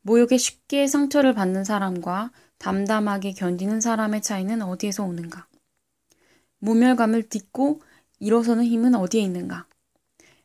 모욕에 0.00 0.38
쉽게 0.38 0.86
상처를 0.86 1.34
받는 1.34 1.64
사람과 1.64 2.30
담담하게 2.56 3.34
견디는 3.34 3.82
사람의 3.82 4.22
차이는 4.22 4.62
어디에서 4.62 5.04
오는가? 5.04 5.46
모멸감을 6.58 7.28
딛고 7.28 7.82
일어서는 8.18 8.64
힘은 8.64 8.94
어디에 8.94 9.20
있는가? 9.20 9.66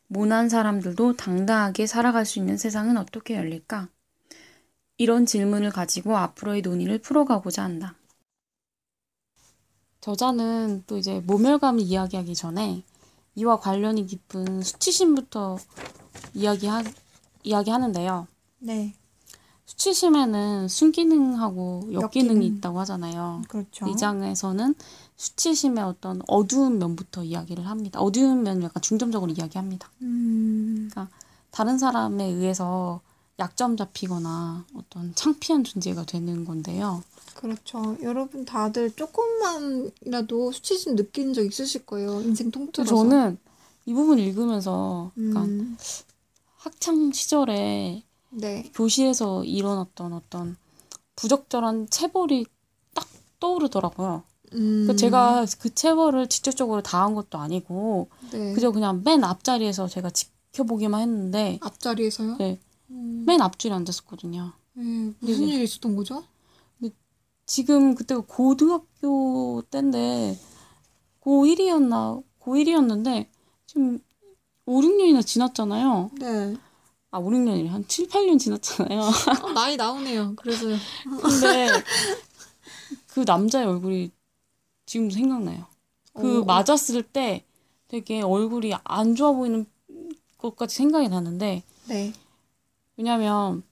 모난 0.08 0.50
사람들도 0.50 1.16
당당하게 1.16 1.86
살아갈 1.86 2.26
수 2.26 2.38
있는 2.38 2.58
세상은 2.58 2.98
어떻게 2.98 3.36
열릴까? 3.36 3.88
이런 4.98 5.24
질문을 5.24 5.70
가지고 5.70 6.18
앞으로의 6.18 6.60
논의를 6.60 6.98
풀어가고자 6.98 7.64
한다. 7.64 7.94
저자는 10.02 10.82
또 10.86 10.98
이제 10.98 11.20
모멸감을 11.20 11.80
이야기하기 11.80 12.34
전에 12.34 12.82
이와 13.36 13.60
관련이 13.60 14.06
깊은 14.06 14.62
수치심부터 14.62 15.58
이야기하, 16.34 16.82
이야기하는데요. 17.44 18.26
네, 18.58 18.94
수치심에는 19.64 20.66
순기능하고 20.66 21.90
역기능이 21.92 22.34
역기능. 22.34 22.42
있다고 22.42 22.80
하잖아요. 22.80 23.42
그렇죠. 23.48 23.86
이 23.86 23.96
장에서는 23.96 24.74
수치심의 25.16 25.84
어떤 25.84 26.20
어두운 26.26 26.78
면부터 26.80 27.22
이야기를 27.22 27.66
합니다. 27.66 28.00
어두운 28.00 28.42
면을 28.42 28.64
약간 28.64 28.82
중점적으로 28.82 29.30
이야기합니다. 29.30 29.88
음, 30.02 30.90
다른 31.52 31.78
사람에 31.78 32.24
의해서 32.24 33.00
약점 33.38 33.76
잡히거나 33.76 34.66
어떤 34.74 35.14
창피한 35.14 35.62
존재가 35.62 36.04
되는 36.06 36.44
건데요. 36.44 37.04
그렇죠. 37.34 37.96
여러분 38.02 38.44
다들 38.44 38.90
조금만이라도 38.92 40.52
수치심 40.52 40.96
느낀 40.96 41.32
적 41.34 41.44
있으실 41.44 41.86
거예요. 41.86 42.20
인생 42.20 42.50
또 42.50 42.60
통틀어서. 42.60 42.94
저는 42.94 43.38
이 43.86 43.94
부분 43.94 44.18
읽으면서 44.18 45.12
약간 45.16 45.44
음, 45.44 45.76
학창 46.56 47.12
시절에 47.12 48.04
네. 48.30 48.70
교실에서 48.74 49.44
일어났던 49.44 50.12
어떤 50.12 50.56
부적절한 51.16 51.88
체벌이 51.90 52.46
딱 52.94 53.06
떠오르더라고요. 53.40 54.22
음. 54.54 54.84
그 54.86 54.96
제가 54.96 55.46
그 55.58 55.74
체벌을 55.74 56.28
직접적으로 56.28 56.82
당한 56.82 57.14
것도 57.14 57.38
아니고 57.38 58.08
네. 58.32 58.52
그저 58.54 58.70
그냥 58.70 59.02
맨 59.04 59.24
앞자리에서 59.24 59.88
제가 59.88 60.10
지켜보기만 60.10 61.00
했는데 61.00 61.58
앞자리에서요? 61.62 62.36
네, 62.38 62.60
음. 62.90 63.24
맨 63.26 63.40
앞줄에 63.40 63.72
앉았었거든요. 63.72 64.52
네, 64.74 65.12
무슨 65.18 65.46
네. 65.46 65.54
일이 65.54 65.64
있었던 65.64 65.96
거죠? 65.96 66.24
지금 67.46 67.94
그때가 67.94 68.22
고등학교 68.26 69.62
때인데 69.70 70.38
고1이었나 71.20 72.22
고1이었는데 72.40 73.28
지금 73.66 74.00
5, 74.66 74.80
6년이나 74.80 75.24
지났잖아요. 75.24 76.10
네. 76.18 76.56
아, 77.10 77.18
5, 77.18 77.30
6년이 77.30 77.68
한 77.68 77.86
7, 77.86 78.08
8년 78.08 78.38
지났잖아요. 78.38 79.00
어, 79.00 79.52
나이 79.52 79.76
나오네요. 79.76 80.34
그래서요. 80.36 80.76
근데 81.22 81.68
그 83.08 83.20
남자의 83.26 83.66
얼굴이 83.66 84.10
지금도 84.86 85.14
생각나요. 85.14 85.66
그 86.14 86.40
어. 86.40 86.44
맞았을 86.44 87.02
때 87.02 87.44
되게 87.88 88.22
얼굴이 88.22 88.72
안 88.84 89.14
좋아 89.14 89.32
보이는 89.32 89.66
것까지 90.38 90.76
생각이 90.76 91.08
나는데 91.08 91.62
네. 91.88 92.12
왜냐면 92.96 93.62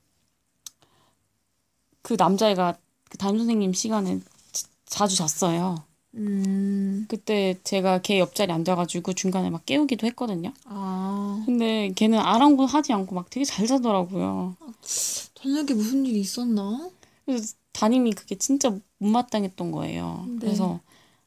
그 2.02 2.14
남자애가 2.18 2.76
그 3.10 3.18
담임 3.18 3.38
선생님 3.40 3.72
시간에 3.74 4.20
지- 4.52 4.64
자주 4.86 5.16
잤어요. 5.16 5.84
음. 6.14 7.04
그때 7.08 7.58
제가 7.62 8.00
걔 8.00 8.18
옆자리에 8.18 8.54
앉아가지고 8.54 9.12
중간에 9.12 9.50
막 9.50 9.66
깨우기도 9.66 10.06
했거든요. 10.08 10.52
아. 10.64 11.42
근데 11.46 11.92
걔는 11.94 12.18
아랑곳하지 12.18 12.92
않고 12.92 13.14
막 13.14 13.28
되게 13.30 13.44
잘 13.44 13.66
자더라고요. 13.66 14.56
저녁에 15.34 15.74
무슨 15.74 16.06
일이 16.06 16.20
있었나? 16.20 16.90
그래서 17.26 17.54
담임이 17.72 18.12
그게 18.14 18.36
진짜 18.36 18.74
못마땅했던 18.98 19.70
거예요. 19.70 20.24
네. 20.28 20.36
그래서 20.40 20.80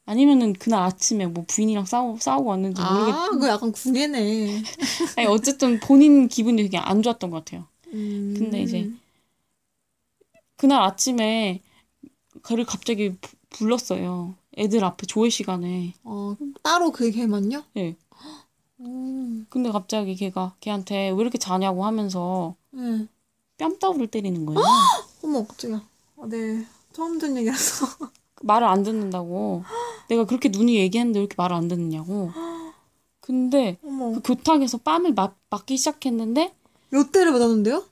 아니면은 0.06 0.52
그날 0.54 0.84
아침에 0.84 1.28
뭐 1.28 1.46
부인이랑 1.48 1.86
싸우, 1.86 2.18
싸우고 2.20 2.50
왔는지 2.50 2.82
모르겠. 2.82 3.14
아, 3.14 3.30
그거 3.30 3.48
약간 3.48 3.72
궁예네. 3.72 4.62
아니 5.18 5.28
어쨌든 5.28 5.80
본인 5.80 6.28
기분이 6.28 6.62
되게 6.64 6.78
안 6.78 7.02
좋았던 7.02 7.30
것 7.30 7.46
같아요. 7.46 7.66
음. 7.94 8.36
근데 8.38 8.62
이제 8.64 8.90
그날 10.58 10.82
아침에 10.84 11.62
걔를 12.44 12.66
갑자기 12.66 13.16
부- 13.20 13.36
불렀어요. 13.50 14.36
애들 14.58 14.84
앞에 14.84 15.06
조회 15.08 15.30
시간에. 15.30 15.94
어, 16.04 16.36
따로 16.62 16.92
그 16.92 17.10
걔만요? 17.12 17.64
예. 17.78 17.96
음. 18.80 19.46
근데 19.50 19.72
갑자기 19.72 20.16
걔가 20.16 20.56
걔한테 20.60 21.10
왜 21.12 21.16
이렇게 21.22 21.38
자냐고 21.38 21.86
하면서 21.86 22.56
네. 22.72 23.08
뺨따구를 23.58 24.08
때리는 24.08 24.46
거예요. 24.46 24.60
어머, 25.24 25.46
깜짝이야. 25.46 25.82
아, 26.18 26.26
네. 26.28 26.66
처음 26.92 27.18
듣는 27.18 27.38
얘기라서. 27.38 27.86
말을 28.44 28.68
안 28.68 28.84
듣는다고. 28.84 29.64
내가 30.10 30.26
그렇게 30.26 30.50
눈이 30.50 30.76
얘기했는데 30.76 31.20
왜 31.20 31.24
이렇게 31.24 31.36
말을 31.38 31.56
안 31.56 31.68
듣느냐고. 31.68 32.32
근데 33.22 33.78
어머. 33.84 34.12
그 34.14 34.22
교탁에서 34.22 34.80
뺨을 34.80 35.14
맞, 35.14 35.36
맞기 35.50 35.78
시작했는데 35.78 36.54
몇 36.90 37.12
대를 37.12 37.32
맞았는데요? 37.32 37.86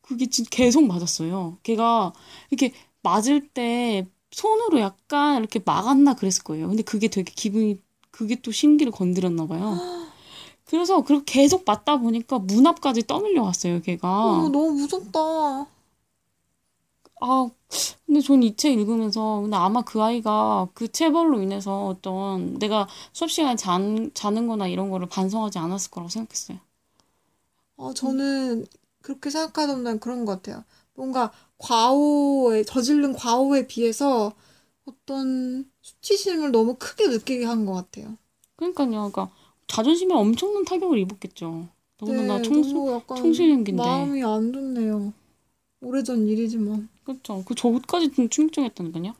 그게 0.00 0.26
진 0.26 0.44
계속 0.48 0.86
맞았어요. 0.86 1.58
걔가 1.64 2.12
이렇게 2.50 2.72
맞을 3.06 3.48
때 3.48 4.06
손으로 4.32 4.80
약간 4.80 5.38
이렇게 5.40 5.60
막았나 5.64 6.14
그랬을 6.14 6.42
거예요. 6.44 6.68
근데 6.68 6.82
그게 6.82 7.08
되게 7.08 7.32
기분이 7.34 7.80
그게 8.10 8.36
또 8.42 8.50
심기를 8.52 8.92
건드렸나 8.92 9.46
봐요. 9.46 9.80
그래서 10.66 11.02
그렇게 11.04 11.42
계속 11.42 11.64
맞다 11.66 11.98
보니까 11.98 12.38
문 12.40 12.66
앞까지 12.66 13.06
떠밀려 13.06 13.42
왔어요, 13.42 13.80
걔가. 13.82 14.08
어머, 14.08 14.48
너무 14.48 14.72
무섭다. 14.72 15.66
아, 17.20 17.48
근데 18.06 18.20
전 18.20 18.42
이 18.42 18.56
책 18.56 18.72
읽으면서 18.78 19.40
근데 19.42 19.56
아마 19.56 19.82
그 19.82 20.02
아이가 20.02 20.68
그 20.74 20.88
체벌로 20.92 21.42
인해서 21.42 21.86
어떤 21.86 22.58
내가 22.58 22.88
수업 23.12 23.30
시간에 23.30 23.56
잔, 23.56 24.10
자는 24.14 24.46
거나 24.48 24.68
이런 24.68 24.90
거를 24.90 25.08
반성하지 25.08 25.58
않았을 25.58 25.90
거라고 25.90 26.08
생각했어요. 26.10 26.58
어, 27.76 27.92
저는 27.94 28.66
그렇게 29.02 29.30
생각하던 29.30 29.82
난 29.84 29.98
그런 30.00 30.24
것 30.24 30.42
같아요. 30.42 30.64
뭔가 30.96 31.32
과오에, 31.58 32.64
저지른 32.64 33.12
과오에 33.14 33.66
비해서 33.66 34.32
어떤 34.84 35.70
수치심을 35.82 36.52
너무 36.52 36.76
크게 36.78 37.08
느끼게 37.08 37.44
한 37.44 37.66
것 37.66 37.74
같아요. 37.74 38.16
그러니까요. 38.56 38.88
그러니까 38.90 39.30
자존심에 39.66 40.14
엄청난 40.14 40.64
타격을 40.64 40.98
입었겠죠. 40.98 41.68
더군다나 41.98 42.38
네, 42.38 42.42
청소, 42.42 43.02
청소년기인데. 43.14 43.82
마음이 43.82 44.22
안 44.22 44.52
좋네요. 44.52 45.12
오래전 45.80 46.26
일이지만. 46.28 46.88
그렇죠. 47.04 47.44
그 47.46 47.54
저것까지 47.54 48.10
좀 48.12 48.28
충격적이었다니까요. 48.28 49.14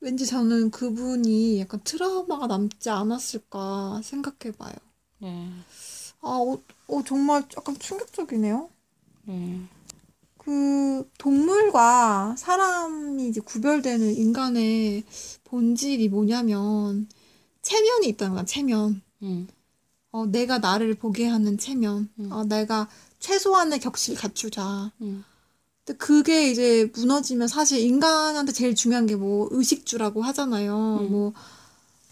왠지 0.00 0.26
저는 0.26 0.70
그분이 0.70 1.60
약간 1.60 1.80
트라우마가 1.82 2.46
남지 2.46 2.90
않았을까 2.90 4.02
생각해봐요. 4.02 4.74
네. 5.18 5.50
아, 6.20 6.28
어, 6.28 6.58
어, 6.88 7.02
정말 7.04 7.44
약간 7.56 7.78
충격적이네요. 7.78 8.68
네. 9.24 9.60
그 10.44 11.08
동물과 11.18 12.34
사람이 12.36 13.28
이제 13.28 13.40
구별되는 13.40 14.14
인간의 14.14 15.04
본질이 15.44 16.08
뭐냐면 16.08 17.08
체면이 17.62 18.08
있다는 18.08 18.34
거야, 18.34 18.44
체면. 18.44 19.00
음. 19.22 19.48
어, 20.12 20.26
내가 20.26 20.58
나를 20.58 20.94
보게 20.94 21.26
하는 21.26 21.56
체면. 21.56 22.10
음. 22.20 22.30
어, 22.32 22.44
내가 22.44 22.88
최소한의 23.20 23.80
격식을 23.80 24.20
갖추자. 24.20 24.92
음. 25.00 25.24
근데 25.84 25.96
그게 25.98 26.50
이제 26.50 26.90
무너지면 26.94 27.48
사실 27.48 27.80
인간한테 27.80 28.52
제일 28.52 28.74
중요한 28.74 29.06
게 29.06 29.16
뭐 29.16 29.48
의식주라고 29.50 30.22
하잖아요. 30.22 30.98
음. 31.00 31.10
뭐 31.10 31.32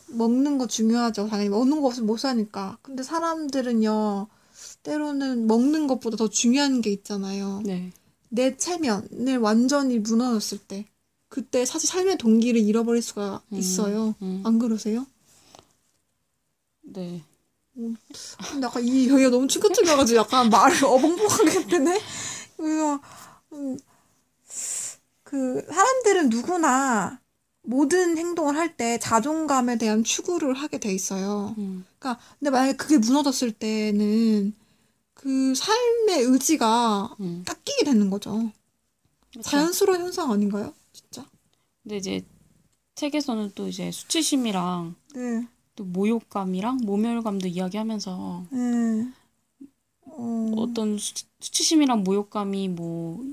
먹는 0.09 0.57
거 0.59 0.67
중요하죠. 0.67 1.29
당연히 1.29 1.51
먹는 1.51 1.81
거 1.83 1.87
없으면 1.89 2.07
못 2.07 2.17
사니까. 2.19 2.79
근데 2.83 3.03
사람들은요. 3.03 4.27
때로는 4.83 5.47
먹는 5.47 5.87
것보다 5.87 6.17
더 6.17 6.29
중요한 6.29 6.81
게 6.81 6.91
있잖아요. 6.91 7.61
네. 7.65 7.93
내 8.35 8.57
체면을 8.57 9.37
완전히 9.39 9.99
무너졌을 9.99 10.57
때 10.57 10.87
그때 11.29 11.67
사실 11.67 11.89
삶의 11.89 12.17
동기를 12.17 12.61
잃어버릴 12.61 13.03
수가 13.03 13.43
음. 13.53 13.59
있어요. 13.59 14.15
음. 14.23 14.43
안 14.45 14.59
그러세요? 14.59 15.07
네. 16.83 17.23
근데 17.75 18.67
약간 18.67 18.83
이 18.85 19.09
여기가 19.09 19.31
너무 19.31 19.47
충격적이어가지고 19.49 20.19
약간 20.19 20.49
말을 20.51 20.77
어벙벙하게 20.85 21.51
했네. 21.75 22.01
그래서 22.57 23.01
음, 23.53 23.79
그 25.23 25.63
사람들은 25.67 26.29
누구나 26.31 27.21
모든 27.63 28.19
행동을 28.19 28.57
할 28.57 28.77
때 28.77 28.99
자존감에 28.99 29.77
대한 29.79 30.05
추구를 30.05 30.55
하게 30.55 30.79
돼 30.79 30.93
있어요. 30.93 31.55
음. 31.59 31.85
그러니까 31.99 32.23
근데 32.39 32.51
만약에 32.51 32.77
그게 32.77 32.99
무너졌을 32.99 33.53
때는 33.53 34.55
그 35.23 35.55
삶의 35.55 36.25
의지가 36.25 37.17
음. 37.21 37.45
깎이게 37.47 37.85
되는 37.85 38.11
거죠. 38.11 38.51
그렇죠. 39.31 39.49
자연스러운 39.49 40.01
현상 40.01 40.33
아닌가요? 40.33 40.75
진짜? 40.93 41.25
근데 41.83 41.97
이제 41.97 42.25
책에서는 42.97 43.53
또 43.55 43.69
이제 43.69 43.93
수치심이랑 43.93 44.97
네. 45.15 45.47
또 45.77 45.85
모욕감이랑 45.85 46.79
모멸감도 46.83 47.47
이야기하면서 47.47 48.47
네. 48.51 49.13
어, 50.07 50.53
어떤 50.57 50.99
수, 50.99 51.15
수치심이랑 51.39 52.03
모욕감이 52.03 52.67
뭐 52.69 53.25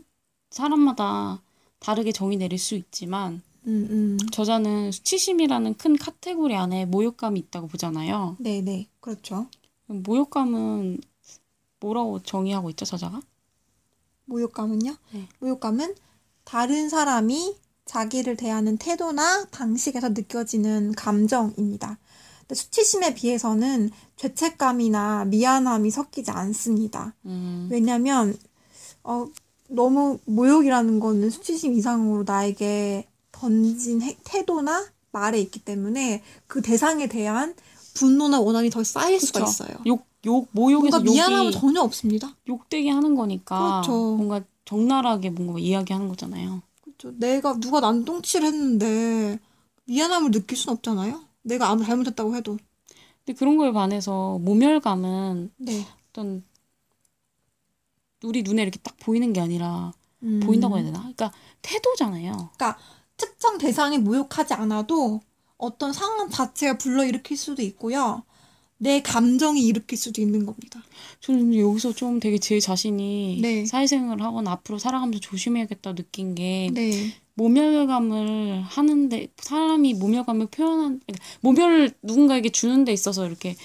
사람마다 0.52 1.42
다르게 1.80 2.12
정의 2.12 2.38
내릴 2.38 2.60
수 2.60 2.76
있지만 2.76 3.42
음, 3.66 3.88
음. 3.90 4.18
저자는 4.32 4.92
수치심이라는 4.92 5.74
큰 5.74 5.98
카테고리 5.98 6.56
안에 6.56 6.86
모욕감이 6.86 7.40
있다고 7.40 7.66
보잖아요. 7.68 8.38
네, 8.40 8.62
네. 8.62 8.88
그렇죠. 9.00 9.48
모욕감은 9.88 11.02
뭐라고 11.80 12.22
정의하고 12.22 12.70
있죠, 12.72 12.86
저자가? 12.86 13.22
모욕감은요? 14.26 14.96
네. 15.14 15.28
모욕감은 15.40 15.96
다른 16.44 16.90
사람이 16.90 17.56
자기를 17.86 18.36
대하는 18.38 18.78
태도나 18.78 19.46
방식에서 19.52 20.10
느껴지는 20.10 20.94
감정입니다. 20.94 21.98
수치심에 22.52 23.14
비해서는 23.14 23.92
죄책감이나 24.16 25.26
미안함이 25.26 25.92
섞이지 25.92 26.32
않습니다. 26.32 27.14
음, 27.26 27.68
왜냐면 27.72 28.36
어, 29.04 29.28
너무 29.68 30.18
모욕이라는 30.26 31.00
거는 31.00 31.30
수치심 31.30 31.74
이상으로 31.74 32.24
나에게 32.26 33.08
던진 33.32 34.02
해- 34.02 34.18
태도나 34.24 34.86
말에 35.12 35.40
있기 35.42 35.60
때문에 35.64 36.24
그 36.48 36.62
대상에 36.62 37.08
대한 37.08 37.54
분노나 37.94 38.40
원한이 38.40 38.70
더 38.70 38.84
쌓일 38.84 39.20
수가 39.20 39.40
그쵸. 39.40 39.50
있어요. 39.50 39.78
욕, 39.86 40.06
욕, 40.26 40.48
모욕에서 40.52 41.00
뭔가 41.00 41.12
미안함은 41.12 41.52
전혀 41.52 41.82
없습니다. 41.82 42.36
욕되게 42.48 42.90
하는 42.90 43.16
거니까 43.16 43.82
그렇죠. 43.82 44.16
뭔가 44.16 44.42
적나라하게 44.66 45.32
뭔가 45.32 45.60
이야기하는 45.60 46.08
거잖아요. 46.10 46.62
그렇죠. 46.82 47.12
내가 47.18 47.60
누가 47.60 47.80
난 47.80 48.06
똥치를 48.06 48.48
했는데 48.48 49.40
미안함을 49.86 50.32
느낄 50.32 50.58
순 50.58 50.74
없잖아요. 50.74 51.24
내가 51.42 51.70
아무 51.70 51.84
잘못했다고 51.84 52.36
해도. 52.36 52.58
근데 53.26 53.38
그런 53.38 53.58
거에 53.58 53.72
반해서 53.72 54.38
모멸감은 54.40 55.52
네. 55.58 55.86
어떤 56.10 56.44
우리 58.24 58.44
눈에 58.44 58.62
이렇게 58.62 58.80
딱 58.80 58.96
보이는 59.00 59.32
게 59.34 59.40
아니라 59.40 59.94
음. 60.24 60.42
보인다고 60.42 60.76
해야 60.76 60.86
되나? 60.86 61.00
그러니까 61.00 61.32
태도잖아요. 61.62 62.32
그러니까 62.34 62.78
특정 63.18 63.58
대상이 63.58 63.98
모욕하지 63.98 64.54
않아도 64.54 65.22
어떤 65.60 65.94
상황 65.94 66.30
자체가 66.30 66.80
불러일으킬 66.80 67.38
수도 67.38 67.62
있고요. 67.62 68.24
내 68.78 69.02
감정이 69.02 69.62
일으킬 69.66 69.98
수도 69.98 70.22
있는 70.22 70.46
겁니다. 70.46 70.82
저는 71.20 71.54
여기서 71.54 71.94
좀 71.94 72.20
되게 72.20 72.38
제 72.38 72.60
자신이 72.62 73.40
네. 73.42 73.66
사회생활을 73.66 74.24
하거나 74.24 74.52
앞으로 74.52 74.80
살아가면서 74.80 75.20
조심해야겠다 75.20 75.96
느낀 75.96 76.34
게 76.34 76.72
네. 76.74 77.14
모멸감을 77.34 78.62
하는데 78.64 79.28
사람이 79.38 79.96
모멸감을 79.96 80.48
표현한 80.48 81.02
그러니까 81.06 81.26
모멸을 81.42 81.92
누군가에게 82.02 82.50
주는 82.50 82.86
데 82.86 82.94
있어서 82.94 83.28
이렇게 83.28 83.56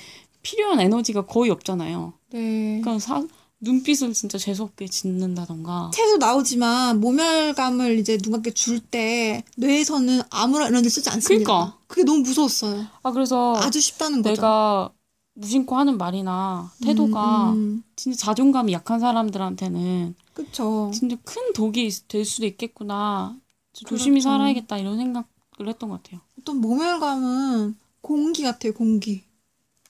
필요한 0.43 0.81
에너지가 0.81 1.27
거의 1.27 1.51
없잖아요. 1.53 2.13
네. 2.31 2.81
그러니까 2.83 2.99
사, 2.99 3.25
눈빛을 3.65 4.13
진짜 4.13 4.39
재수없게 4.39 4.87
짓는다던가 4.89 5.91
책에도 5.95 6.19
나오지만 6.19 7.01
모멸감을 7.01 7.99
이제 7.99 8.17
누군가께 8.17 8.53
줄 8.53 8.81
때 8.81 9.43
뇌에서는 9.57 10.21
아무런 10.31 10.69
에너지 10.69 10.91
쓰지 10.91 11.09
않습니다. 11.11 11.45
그러니까. 11.45 11.79
그게 11.87 12.05
너무 12.05 12.21
무서웠어요. 12.21 12.87
아 13.03 13.11
그래서 13.13 13.57
아주 13.57 13.81
쉽다는 13.81 14.23
거죠. 14.23 14.35
내가 14.35 14.91
무심코 15.35 15.77
하는 15.77 15.99
말이나 15.99 16.71
태도가 16.83 17.51
음, 17.51 17.57
음. 17.57 17.85
진짜 17.97 18.19
자존감이 18.19 18.73
약한 18.73 19.01
사람들한테는 19.01 20.15
그쵸. 20.35 20.91
진짜 20.95 21.17
큰 21.25 21.53
독이 21.55 21.91
될 22.09 22.25
수도 22.25 22.47
있겠구나. 22.47 23.37
조심히 23.73 24.21
그렇죠. 24.21 24.29
살아야겠다 24.29 24.79
이런 24.79 24.97
생각을 24.97 25.25
했던 25.67 25.89
것 25.89 26.03
같아요. 26.03 26.21
어떤 26.39 26.59
모멸감은 26.61 27.77
공기 28.01 28.43
같아요, 28.43 28.73
공기. 28.75 29.25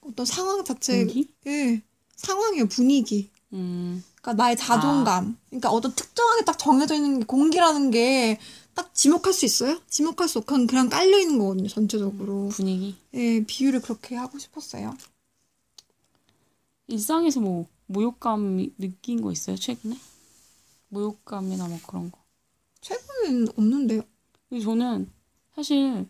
어떤 0.01 0.25
상황 0.25 0.65
자체, 0.65 1.05
공기? 1.05 1.29
예, 1.47 1.83
상황이에요, 2.17 2.67
분위기. 2.69 3.31
음, 3.55 4.05
그러니까 4.21 4.43
나의 4.43 4.57
자존감. 4.57 5.38
그러니까 5.49 5.71
어떤 5.71 5.95
특정하게 5.95 6.45
딱 6.45 6.59
정해져 6.59 6.95
있는 6.95 7.21
게 7.21 7.27
공기라는 7.27 7.90
게 7.90 8.38
딱 8.75 8.93
지목할 8.93 9.33
수 9.33 9.45
있어요? 9.45 9.81
지목할 9.88 10.29
수 10.29 10.38
없고 10.38 10.67
그냥 10.67 10.88
깔려 10.88 11.19
있는 11.19 11.38
거거든요, 11.38 11.69
전체적으로. 11.69 12.49
분위기. 12.49 12.97
예, 13.14 13.45
비유를 13.47 13.81
그렇게 13.81 14.17
하고 14.17 14.38
싶었어요. 14.38 14.97
일상에서 16.88 17.40
뭐 17.40 17.67
모욕감 17.87 18.71
느낀 18.79 19.23
거 19.23 19.33
있어요 19.33 19.57
최근에? 19.57 19.97
모욕감이나 20.88 21.69
뭐 21.69 21.79
그런 21.87 22.11
거. 22.11 22.19
최근엔 22.81 23.49
없는데요. 23.57 24.03
저는 24.62 25.11
사실 25.55 26.07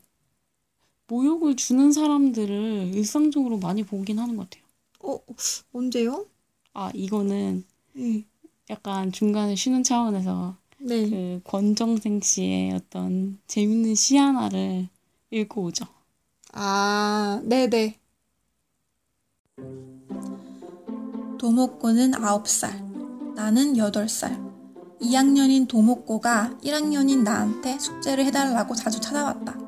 모욕을 1.07 1.57
주는 1.57 1.93
사람들을 1.93 2.93
일상적으로 2.95 3.59
많이 3.59 3.85
보긴 3.85 4.19
하는 4.19 4.37
것 4.37 4.49
같아요. 4.49 4.65
어, 5.01 5.21
언제요? 5.73 6.27
아 6.75 6.91
이거는 6.93 7.65
예. 7.99 8.25
약간 8.71 9.13
중간에 9.13 9.55
쉬는 9.55 9.83
차원에서 9.83 10.57
네. 10.81 11.09
그 11.09 11.41
권정생 11.45 12.21
씨의 12.21 12.73
어떤 12.73 13.39
재밌는 13.47 13.95
시 13.95 14.17
하나를 14.17 14.89
읽고 15.31 15.63
오죠. 15.63 15.87
아, 16.53 17.41
네네. 17.45 17.99
도목고는 21.39 22.13
9살, 22.13 23.35
나는 23.35 23.75
8살. 23.75 24.55
2학년인 25.01 25.69
도목고가 25.69 26.59
1학년인 26.63 27.23
나한테 27.23 27.79
숙제를 27.79 28.25
해달라고 28.27 28.75
자주 28.75 29.01
찾아왔다. 29.01 29.59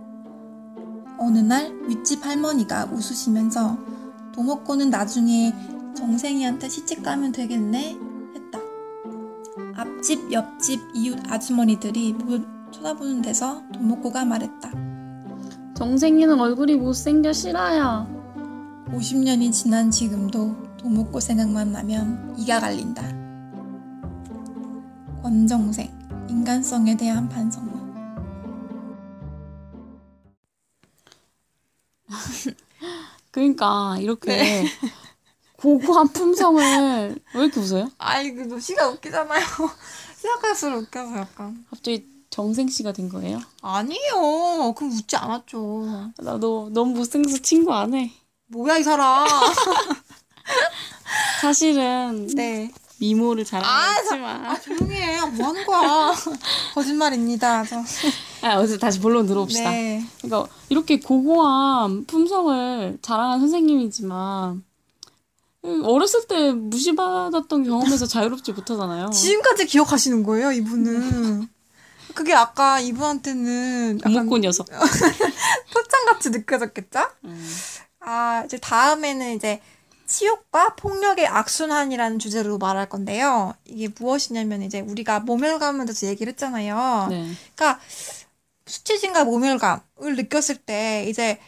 어느 1.18 1.38
날 1.38 1.72
윗집 1.88 2.24
할머니가 2.24 2.86
웃으시면서 2.86 3.78
도목고는 4.32 4.90
나중에 4.90 5.52
정생이한테 5.96 6.68
시집 6.68 7.02
가면 7.02 7.32
되겠네? 7.32 7.96
했다. 8.34 8.58
앞집, 9.74 10.30
옆집, 10.30 10.80
이웃 10.94 11.18
아주머니들이 11.28 12.12
모두 12.12 12.44
쳐다보는 12.70 13.22
데서 13.22 13.62
도목고가 13.72 14.24
말했다. 14.24 14.70
정생이는 15.74 16.38
얼굴이 16.38 16.76
못생겨 16.76 17.32
싫어요. 17.32 18.06
50년이 18.88 19.52
지난 19.52 19.90
지금도 19.90 20.76
도목고 20.76 21.18
생각만 21.18 21.72
나면 21.72 22.36
이가 22.38 22.60
갈린다. 22.60 23.02
권정생, 25.22 25.90
인간성에 26.28 26.96
대한 26.96 27.28
반성문. 27.28 27.76
그러니까 33.32 33.96
이렇게 33.98 34.64
고고한 35.56 36.08
품성을 36.08 37.16
왜 37.34 37.40
이렇게 37.40 37.60
웃어요? 37.60 37.90
아이, 37.98 38.32
그 38.32 38.60
시가 38.60 38.88
웃기잖아요. 38.88 39.40
생각할수록 40.16 40.82
웃겨서 40.82 41.16
약간. 41.18 41.64
갑자기 41.70 42.06
정생 42.30 42.68
씨가 42.68 42.92
된 42.92 43.08
거예요? 43.08 43.40
아니에요. 43.62 44.74
그럼 44.76 44.92
웃지 44.92 45.16
않았죠. 45.16 46.10
나도 46.18 46.70
너무 46.72 46.96
못생겨서 46.96 47.38
친구 47.38 47.72
안 47.72 47.94
해. 47.94 48.12
뭐야, 48.48 48.78
이 48.78 48.82
사람. 48.82 49.26
사실은 51.40 52.28
네. 52.34 52.70
미모를 52.98 53.44
잘 53.44 53.62
아. 53.62 53.94
아, 54.46 54.60
조용히 54.60 54.94
해. 54.94 55.20
뭐 55.20 55.48
하는 55.48 55.66
거야. 55.66 56.14
거짓말입니다. 56.74 57.64
저. 57.64 57.82
아, 58.42 58.56
어제 58.56 58.78
다시 58.78 59.00
본론 59.00 59.26
들어봅시다. 59.26 59.70
네. 59.70 60.04
그러니까 60.22 60.50
이렇게 60.68 60.98
고고한 60.98 62.06
품성을 62.06 62.98
자랑한 63.02 63.40
선생님이지만 63.40 64.64
어렸을 65.84 66.26
때 66.26 66.52
무시받았던 66.52 67.64
경험에서 67.64 68.06
자유롭지 68.06 68.52
못하잖아요. 68.52 69.10
지금까지 69.10 69.66
기억하시는 69.66 70.22
거예요, 70.22 70.52
이분은. 70.52 71.48
그게 72.14 72.32
아까 72.32 72.80
이분한테는 72.80 74.00
약간 74.04 74.28
녀석. 74.40 74.66
표창같이 75.72 76.30
느껴졌겠죠? 76.30 77.00
음. 77.24 77.48
아, 78.00 78.42
이제 78.46 78.56
다음에는 78.58 79.34
이제 79.34 79.60
치욕과 80.06 80.76
폭력의 80.76 81.26
악순환이라는 81.26 82.18
주제로 82.18 82.58
말할 82.58 82.88
건데요. 82.88 83.54
이게 83.64 83.88
무엇이냐면 83.98 84.62
이제 84.62 84.80
우리가 84.80 85.20
모멸감에 85.20 85.84
대해서 85.84 86.06
얘기를 86.06 86.32
했잖아요. 86.32 87.08
네. 87.10 87.32
그러니까 87.54 87.80
수치심과 88.66 89.24
모멸감을 89.24 90.16
느꼈을 90.16 90.56
때 90.56 91.04
이제 91.08 91.38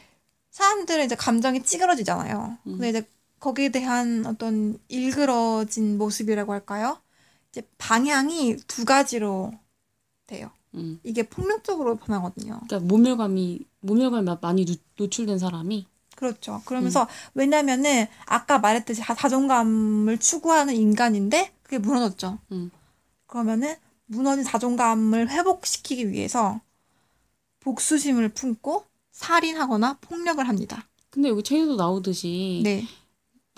사람들은 0.51 1.05
이제 1.05 1.15
감정이 1.15 1.63
찌그러지잖아요. 1.63 2.59
음. 2.67 2.73
근데 2.73 2.89
이제 2.91 3.09
거기에 3.41 3.69
대한 3.71 4.27
어떤 4.27 4.79
일그러진 4.89 5.99
모습이라고 5.99 6.53
할까요? 6.53 7.01
이제 7.51 7.63
방향이 7.79 8.57
두 8.67 8.85
가지로 8.85 9.53
돼요. 10.27 10.51
음. 10.75 11.01
이게 11.03 11.23
폭력적으로 11.23 11.97
변하거든요. 11.97 12.61
그러니까 12.67 12.81
모멸감이 12.81 13.61
모멸감이 13.81 14.29
많이 14.41 14.65
노, 14.67 14.75
노출된 14.97 15.39
사람이 15.39 15.87
그렇죠. 16.17 16.61
그러면서 16.65 17.07
왜냐면은 17.35 18.07
아까 18.27 18.59
말했듯이 18.59 19.01
자- 19.01 19.15
자존감을 19.15 20.19
추구하는 20.19 20.75
인간인데 20.75 21.53
그게 21.63 21.79
무너졌죠. 21.79 22.39
음. 22.53 22.71
그러면은 23.27 23.77
무너진 24.07 24.43
자존감을 24.45 25.31
회복시키기 25.31 26.11
위해서 26.11 26.61
복수심을 27.61 28.31
품고 28.31 28.85
살인하거나 29.13 29.99
폭력을 30.01 30.47
합니다. 30.49 30.87
근데 31.11 31.29
여기 31.29 31.43
책에도 31.43 31.77
나오듯이 31.77 32.61
네. 32.65 32.85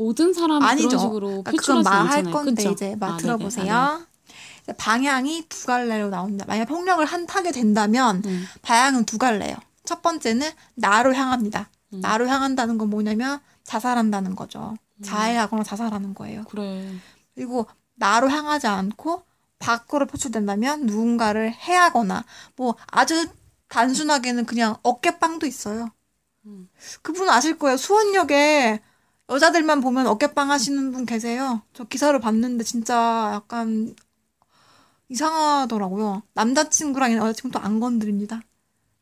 모든 0.00 0.32
사람이 0.32 0.64
아니죠. 0.64 0.88
그런 0.88 1.00
식으로 1.00 1.26
그러니까 1.28 1.50
표출하지 1.50 1.66
그건 1.66 1.82
말할 1.82 2.18
않잖아요. 2.18 2.34
건데 2.34 2.62
그쵸? 2.62 2.70
이제 2.70 2.96
말 2.98 3.10
아. 3.10 3.16
들어보세요. 3.18 3.74
아, 3.74 3.98
네. 3.98 4.34
이제 4.62 4.72
방향이 4.72 5.44
두 5.50 5.66
갈래로 5.66 6.08
나옵니다. 6.08 6.46
만약 6.48 6.64
폭력을 6.64 7.04
한 7.04 7.26
타게 7.26 7.52
된다면 7.52 8.22
음. 8.24 8.46
방향은 8.62 9.04
두 9.04 9.18
갈래요. 9.18 9.56
첫 9.84 10.00
번째는 10.00 10.48
나로 10.74 11.14
향합니다. 11.14 11.68
음. 11.92 12.00
나로 12.00 12.28
향한다는 12.28 12.78
건 12.78 12.88
뭐냐면 12.88 13.40
자살한다는 13.64 14.36
거죠. 14.36 14.74
음. 14.96 15.02
자해하거나 15.02 15.64
자살하는 15.64 16.14
거예요. 16.14 16.44
그래. 16.44 16.90
그리고 17.34 17.66
나로 17.96 18.30
향하지 18.30 18.68
않고 18.68 19.22
밖으로 19.58 20.06
표출된다면 20.06 20.86
누군가를 20.86 21.52
해하거나 21.52 22.24
뭐 22.56 22.74
아주 22.86 23.28
단순하게는 23.68 24.46
그냥 24.46 24.76
어깨빵도 24.82 25.46
있어요. 25.46 25.90
음. 26.46 26.70
그분 27.02 27.28
아실 27.28 27.58
거예요. 27.58 27.76
수원역에 27.76 28.80
여자들만 29.30 29.80
보면 29.80 30.06
어깨빵 30.08 30.50
하시는 30.50 30.92
분 30.92 31.06
계세요. 31.06 31.62
저 31.72 31.84
기사를 31.84 32.18
봤는데 32.18 32.64
진짜 32.64 33.30
약간 33.32 33.94
이상하더라고요. 35.08 36.22
남자친구랑 36.34 37.12
여자친구도 37.12 37.58
안 37.60 37.80
건드립니다. 37.80 38.42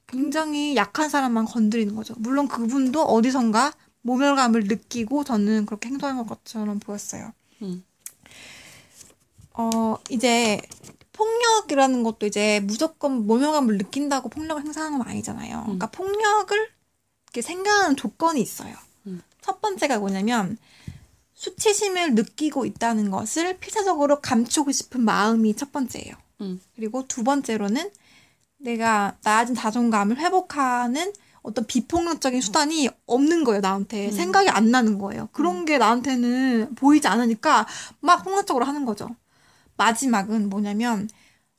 굉장히 0.07 0.77
약한 0.77 1.09
사람만 1.09 1.47
건드리는 1.47 1.95
거죠. 1.95 2.15
물론 2.19 2.49
그분도 2.49 3.03
어디선가 3.03 3.73
모멸감을 4.03 4.65
느끼고 4.65 5.25
저는 5.25 5.67
그렇게 5.67 5.89
행동한 5.89 6.25
것처럼 6.27 6.79
보였어요. 6.79 7.33
음. 7.63 7.85
어, 9.55 9.97
이제 10.09 10.61
폭력이라는 11.13 12.03
것도 12.05 12.27
이제 12.27 12.61
무조건 12.61 13.27
모멸감을 13.27 13.77
느낀다고 13.77 14.29
폭력을 14.29 14.63
행사하는 14.63 14.99
건 14.99 15.09
아니잖아요. 15.09 15.63
그러니까 15.63 15.91
폭력을 15.91 16.57
이렇게 17.27 17.43
생각하는 17.43 17.97
조건이 17.97 18.41
있어요. 18.41 18.75
음. 19.49 19.53
첫 19.53 19.61
번째가 19.61 19.99
뭐냐면 19.99 20.59
수치심을 21.35 22.15
느끼고 22.15 22.67
있다는 22.67 23.11
것을 23.11 23.59
필사적으로 23.59 24.21
감추고 24.21 24.73
싶은 24.73 25.01
마음이 25.01 25.55
첫 25.55 25.73
번째예요. 25.73 26.15
음. 26.41 26.61
그리고 26.75 27.07
두 27.07 27.25
번째로는 27.25 27.91
내가 28.59 29.17
낮은 29.23 29.55
자존감을 29.55 30.19
회복하는 30.19 31.13
어떤 31.43 31.65
비폭력적인 31.65 32.41
수단이 32.41 32.91
없는 33.07 33.45
거예요, 33.45 33.61
나한테. 33.61 34.07
음. 34.07 34.13
생각이 34.13 34.49
안 34.49 34.71
나는 34.71 34.99
거예요. 34.99 35.29
그런 35.33 35.65
게 35.65 35.79
나한테는 35.79 36.75
보이지 36.75 37.07
않으니까 37.07 37.67
막 38.01 38.25
폭력적으로 38.25 38.65
하는 38.65 38.85
거죠. 38.85 39.09
마지막은 39.77 40.51
뭐냐면 40.51 41.09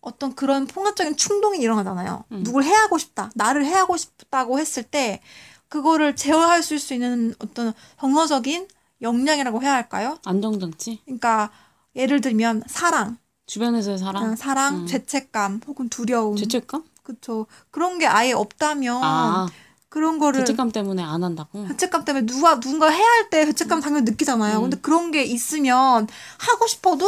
어떤 0.02 0.36
그런 0.36 0.68
폭력적인 0.68 1.16
충동이 1.16 1.60
일어나잖아요. 1.60 2.26
음. 2.32 2.44
누굴 2.44 2.64
해하고 2.64 2.98
싶다. 2.98 3.32
나를 3.36 3.66
해하고 3.66 3.98
싶다고 3.98 4.60
했을 4.60 4.84
때 4.84 5.22
그거를 5.70 6.16
제어할 6.16 6.62
수 6.64 6.76
있는 6.94 7.34
어떤 7.40 7.74
정서적인 8.00 8.68
역량이라고 9.02 9.62
해야 9.62 9.74
할까요? 9.74 10.18
안정장치? 10.26 11.00
그러니까 11.06 11.52
예를 11.96 12.22
들면 12.22 12.64
사랑, 12.68 13.18
주변에서의 13.46 13.98
사랑? 13.98 14.32
어, 14.32 14.36
사랑, 14.36 14.76
음. 14.82 14.86
죄책감 14.88 15.62
혹은 15.68 15.90
두려움. 15.90 16.36
죄책감? 16.36 16.84
그쵸. 17.04 17.48
그런 17.72 17.98
게 17.98 18.06
아예 18.08 18.34
없다면 18.34 19.04
아, 19.04 19.48
그런 19.90 20.20
거를 20.20 20.42
죄책감 20.42 20.72
때문에 20.72 21.02
안 21.04 21.24
한다고? 21.24 21.68
죄책감 21.68 22.06
때문에 22.06 22.26
누가 22.26 22.60
누군가 22.60 22.90
해야 22.90 23.08
할 23.08 23.30
때 23.30 23.46
죄책감 23.46 23.82
당연히 23.82 24.06
느끼잖아요. 24.06 24.58
음. 24.58 24.62
근데 24.64 24.78
그런 24.80 25.12
게 25.12 25.24
있으면 25.24 26.08
하고 26.40 26.68
싶어도 26.68 27.08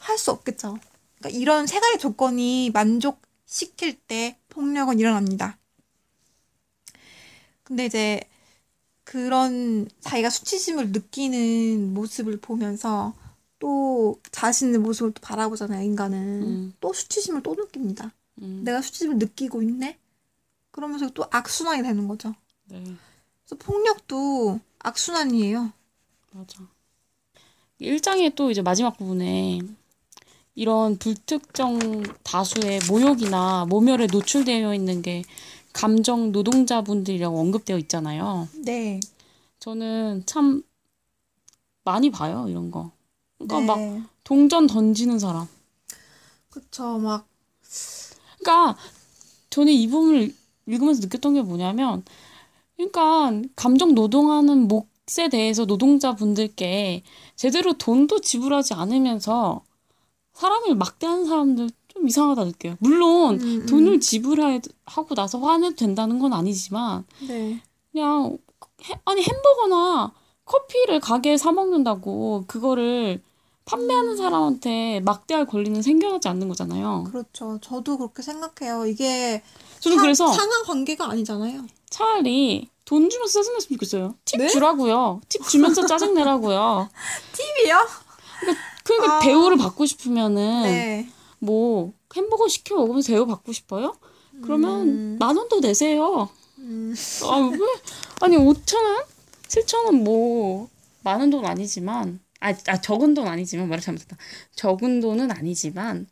할 0.00 0.16
수 0.18 0.30
없겠죠. 0.30 0.78
그러니까 1.18 1.38
이런 1.38 1.66
세 1.66 1.78
가지 1.80 1.98
조건이 1.98 2.70
만족시킬 2.72 3.94
때 4.00 4.38
폭력은 4.48 4.98
일어납니다. 4.98 5.57
근데 7.68 7.84
이제 7.84 8.22
그런 9.04 9.86
자기가 10.00 10.30
수치심을 10.30 10.90
느끼는 10.90 11.92
모습을 11.92 12.38
보면서 12.38 13.12
또 13.58 14.18
자신의 14.30 14.80
모습을 14.80 15.12
또 15.12 15.20
바라보잖아요, 15.20 15.82
인간은. 15.82 16.18
음. 16.18 16.74
또 16.80 16.94
수치심을 16.94 17.42
또 17.42 17.54
느낍니다. 17.54 18.10
음, 18.40 18.62
내가 18.64 18.80
수치심을 18.80 19.18
느끼고 19.18 19.60
있네? 19.60 19.98
그러면서 20.70 21.10
또 21.10 21.26
악순환이 21.30 21.82
되는 21.82 22.08
거죠. 22.08 22.34
네, 22.64 22.82
그래서 23.44 23.56
폭력도 23.58 24.60
악순환이에요. 24.78 25.72
맞아. 26.32 26.66
일장의 27.80 28.34
또 28.34 28.50
이제 28.50 28.62
마지막 28.62 28.96
부분에 28.96 29.60
이런 30.54 30.96
불특정 30.96 32.02
다수의 32.22 32.80
모욕이나 32.88 33.66
모멸에 33.68 34.06
노출되어 34.10 34.74
있는 34.74 35.02
게 35.02 35.22
감정 35.78 36.32
노동자분들이라고 36.32 37.38
언급되어 37.38 37.78
있잖아요. 37.78 38.48
네. 38.64 38.98
저는 39.60 40.24
참 40.26 40.64
많이 41.84 42.10
봐요, 42.10 42.46
이런 42.48 42.72
거. 42.72 42.90
그러니까 43.38 43.60
막 43.60 43.78
네. 43.78 44.02
동전 44.24 44.66
던지는 44.66 45.20
사람. 45.20 45.46
그쵸, 46.50 46.98
막, 46.98 47.28
그러니까 48.40 48.76
저는 49.50 49.72
이 49.72 49.86
부분을 49.86 50.34
읽으면서 50.66 51.00
느꼈던 51.00 51.34
게 51.34 51.42
뭐냐면, 51.42 52.02
그러니까 52.76 53.48
감정 53.54 53.94
노동하는 53.94 54.66
몫에 54.66 55.28
대해서 55.30 55.64
노동자분들께 55.64 57.04
제대로 57.36 57.74
돈도 57.74 58.20
지불하지 58.20 58.74
않으면서 58.74 59.62
사람을 60.32 60.74
막대하는 60.74 61.26
사람들 61.26 61.70
좀 61.98 62.06
이상하다 62.08 62.44
느껴요. 62.44 62.76
물론 62.78 63.40
음, 63.40 63.60
음. 63.62 63.66
돈을 63.66 64.00
지불하고 64.00 65.14
나서 65.16 65.38
화내도 65.40 65.74
된다는 65.74 66.18
건 66.20 66.32
아니지만 66.32 67.04
네. 67.26 67.60
그냥 67.90 68.38
해- 68.84 69.00
아니 69.04 69.22
햄버거나 69.22 70.12
커피를 70.44 71.00
가게에 71.00 71.36
사 71.36 71.50
먹는다고 71.50 72.44
그거를 72.46 73.20
판매하는 73.64 74.16
사람한테 74.16 75.00
막대할 75.00 75.44
권리는 75.46 75.82
생겨나지 75.82 76.28
않는 76.28 76.48
거잖아요. 76.48 77.04
그렇죠. 77.10 77.58
저도 77.60 77.98
그렇게 77.98 78.22
생각해요. 78.22 78.86
이게 78.86 79.42
저는 79.80 79.96
사- 79.98 80.02
그래서 80.02 80.32
상하 80.32 80.62
관계가 80.62 81.10
아니잖아요. 81.10 81.64
차라리 81.90 82.68
돈 82.84 83.10
주면서 83.10 83.40
짜증냈으면 83.40 83.76
좋겠어요. 83.78 84.14
팁 84.24 84.38
네? 84.38 84.46
주라고요. 84.48 85.20
팁 85.28 85.46
주면서 85.48 85.84
짜증내라고요. 85.84 86.88
팁이요? 87.64 87.76
그러니까 88.84 89.16
아. 89.16 89.20
대우를 89.20 89.58
받고 89.58 89.84
싶으면은 89.84 90.62
네. 90.62 91.10
뭐 91.40 91.92
햄버거 92.14 92.48
시켜 92.48 92.76
먹으면서 92.76 93.08
대우 93.12 93.26
받고 93.26 93.52
싶어요? 93.52 93.94
그러면 94.42 94.88
음. 94.88 95.16
만원더 95.18 95.60
내세요. 95.60 96.28
음, 96.58 96.94
아, 97.24 97.36
왜? 97.52 97.58
아니 98.20 98.36
5천 98.36 98.84
원? 98.84 99.04
7천 99.48 99.84
원 99.86 100.04
뭐 100.04 100.68
많은 101.02 101.30
돈 101.30 101.44
아니지만 101.46 102.20
아, 102.40 102.52
아 102.66 102.80
적은 102.80 103.14
돈 103.14 103.26
아니지만 103.28 103.68
말을 103.68 103.82
잘못했다. 103.82 104.16
적은 104.54 105.00
돈은 105.00 105.30
아니지만 105.30 106.06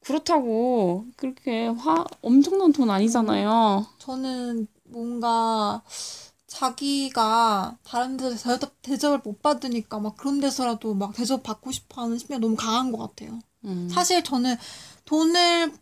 그렇다고 0.00 1.06
그렇게 1.16 1.66
화 1.68 2.04
엄청난 2.20 2.72
돈 2.72 2.90
아니잖아요. 2.90 3.86
저는 3.98 4.66
뭔가 4.84 5.82
자기가 6.54 7.76
다른 7.84 8.16
데서 8.16 8.36
대접, 8.52 8.82
대접 8.82 9.12
을 9.12 9.20
못 9.24 9.42
받으니까 9.42 9.98
막 9.98 10.16
그런 10.16 10.40
데서라도 10.40 10.94
막 10.94 11.14
대접 11.14 11.42
받고 11.42 11.72
싶어 11.72 12.02
하는 12.02 12.18
심리가 12.18 12.38
너무 12.38 12.56
강한 12.56 12.92
것 12.92 12.98
같아요. 12.98 13.38
음. 13.64 13.88
사실 13.90 14.22
저는 14.22 14.56
돈을 15.04 15.72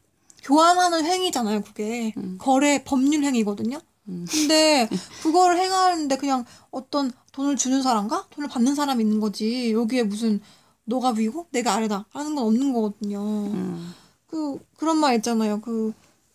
교환하는 0.42 1.04
행위잖아요, 1.04 1.62
그게. 1.62 2.12
음. 2.16 2.38
거래 2.40 2.82
법률 2.84 3.22
행위거든요. 3.24 3.80
음. 4.08 4.26
근데 4.28 4.88
그걸 5.22 5.56
행하는데 5.58 6.16
그냥 6.16 6.44
어떤 6.70 7.12
돈을 7.32 7.56
주는 7.56 7.82
사람과 7.82 8.26
돈을 8.30 8.48
받는 8.48 8.74
사람이 8.74 9.02
있는 9.04 9.20
거지. 9.20 9.72
여기에 9.72 10.04
무슨 10.04 10.40
너가 10.84 11.10
위고 11.10 11.46
내가 11.50 11.74
아래다 11.74 12.06
하는 12.10 12.34
건 12.34 12.46
없는 12.46 12.72
거거든요. 12.72 13.20
음. 13.20 13.94
그 14.26 14.58
그런 14.76 14.96
말 14.98 15.16
있잖아요. 15.16 15.60
그 15.60 15.92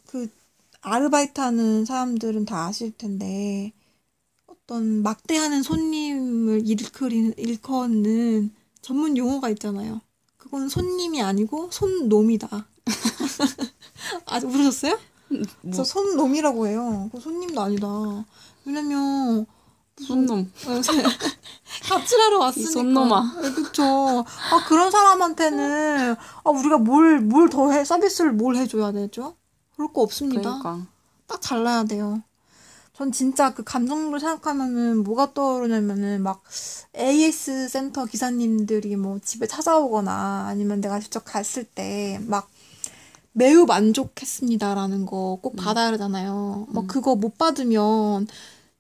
그 0.08 0.30
아르바이트 0.82 1.40
하는 1.40 1.86
사람들은 1.86 2.46
다 2.46 2.66
아실 2.66 2.92
텐데 2.98 3.74
어떤 4.70 5.02
막대하는 5.02 5.64
손님을 5.64 6.68
일컬이는 6.68 7.36
일컫는 7.38 8.54
전문 8.82 9.16
용어가 9.16 9.50
있잖아요. 9.52 10.02
그거는 10.38 10.68
손님이 10.68 11.22
아니고 11.22 11.70
손놈이다. 11.72 12.68
아직 14.28 14.48
모르셨어요? 14.48 15.00
뭐 15.62 15.74
저 15.74 15.84
손놈이라고 15.86 16.68
해요. 16.68 17.10
그 17.14 17.20
손님도 17.22 17.62
아니다. 17.62 17.88
왜냐면 18.66 19.46
손놈. 20.06 20.52
갑질하러 21.90 22.40
왔으니까. 22.40 22.72
손놈아. 22.72 23.40
네, 23.42 23.52
그쵸. 23.54 23.84
아, 24.52 24.66
그런 24.68 24.92
사람한테는, 24.92 26.16
아, 26.44 26.50
우리가 26.50 26.78
뭘, 26.78 27.20
뭘 27.22 27.50
더 27.50 27.72
해, 27.72 27.84
서비스를 27.86 28.34
뭘 28.34 28.58
해줘야 28.58 28.92
되죠? 28.92 29.36
그럴 29.76 29.92
거 29.94 30.02
없습니다. 30.02 30.60
그러니까. 30.60 30.88
딱 31.26 31.42
잘라야 31.42 31.86
돼요. 31.86 32.22
전 32.98 33.12
진짜 33.12 33.54
그 33.54 33.64
감정으로 33.64 34.18
생각하면은 34.18 35.04
뭐가 35.04 35.34
떠오르냐면은 35.36 36.24
막 36.24 36.42
AS 36.98 37.70
센터 37.70 38.06
기사님들이 38.06 38.96
뭐 38.96 39.20
집에 39.24 39.46
찾아오거나 39.48 40.46
아니면 40.48 40.82
내가 40.82 41.00
직접 41.00 41.24
갔을 41.24 41.64
때 41.64 42.20
막 42.28 42.50
매우 43.34 43.66
만족했습니다라는 43.68 45.06
거 45.06 45.38
꼭 45.44 45.56
받아야 45.56 45.92
되잖아요. 45.92 46.66
막 46.72 46.88
그거 46.88 47.16
못 47.16 47.38
받으면 47.38 48.28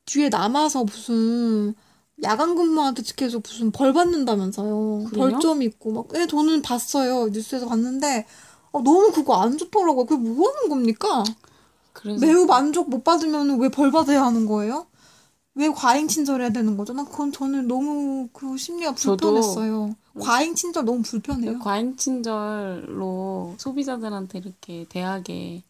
뒤에 0.06 0.30
남아서 0.30 0.84
무슨 0.84 1.76
야간 2.24 2.56
근무한테 2.56 3.04
계속 3.16 3.44
무슨 3.46 3.72
벌 3.72 3.94
받는다면서요. 3.94 5.06
그래요? 5.12 5.30
벌점 5.30 5.62
있고 5.62 5.92
막, 5.92 6.08
예, 6.16 6.26
저는 6.26 6.64
봤어요. 6.64 7.28
뉴스에서 7.28 7.68
봤는데, 7.68 8.26
아, 8.74 8.80
너무 8.84 9.12
그거 9.14 9.36
안 9.36 9.58
좋더라고요. 9.60 10.06
그게 10.08 10.20
뭐 10.20 10.50
하는 10.50 10.70
겁니까? 10.70 11.24
그래서 11.98 12.26
매우 12.26 12.46
만족 12.46 12.90
못 12.90 13.04
받으면 13.04 13.60
왜 13.60 13.70
벌 13.70 13.92
받아야 13.92 14.24
하는 14.26 14.46
거예요? 14.46 14.88
왜 15.56 15.70
과잉 15.70 16.08
친절해야 16.08 16.52
되는 16.52 16.78
거죠? 16.78 16.94
난 16.94 17.06
그건 17.06 17.32
저는 17.32 17.68
너무 17.68 18.30
그 18.34 18.58
심리가 18.58 18.94
불편했어요. 18.94 19.96
과잉 20.20 20.56
친절 20.56 20.86
너무 20.86 21.02
불편해요. 21.02 21.60
과잉 21.60 21.96
친절로 21.98 23.56
소비자들한테 23.58 24.40
이렇게 24.40 24.86
대하게 24.90 25.64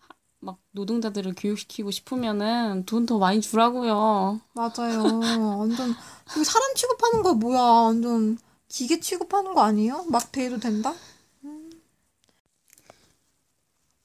하- 0.00 0.08
막 0.40 0.58
노동자들을 0.72 1.34
교육시키고 1.36 1.90
싶으면은 1.92 2.84
돈 2.86 3.06
더 3.06 3.18
많이 3.18 3.40
주라고요. 3.40 4.40
맞아요. 4.54 5.58
완전 5.58 5.94
그 6.34 6.44
사람 6.44 6.74
취급하는 6.74 7.22
거 7.22 7.34
뭐야? 7.34 7.60
완전 7.62 8.38
기계 8.68 9.00
취급하는 9.00 9.54
거 9.54 9.62
아니에요? 9.62 10.04
막 10.08 10.32
대해도 10.32 10.58
된다? 10.60 10.94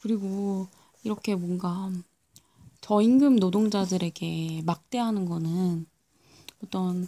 그리고 0.02 0.68
이렇게 1.06 1.36
뭔가 1.36 1.90
저임금 2.82 3.38
노동자들에게 3.38 4.64
막대하는 4.66 5.26
거는 5.26 5.86
어떤 6.64 7.08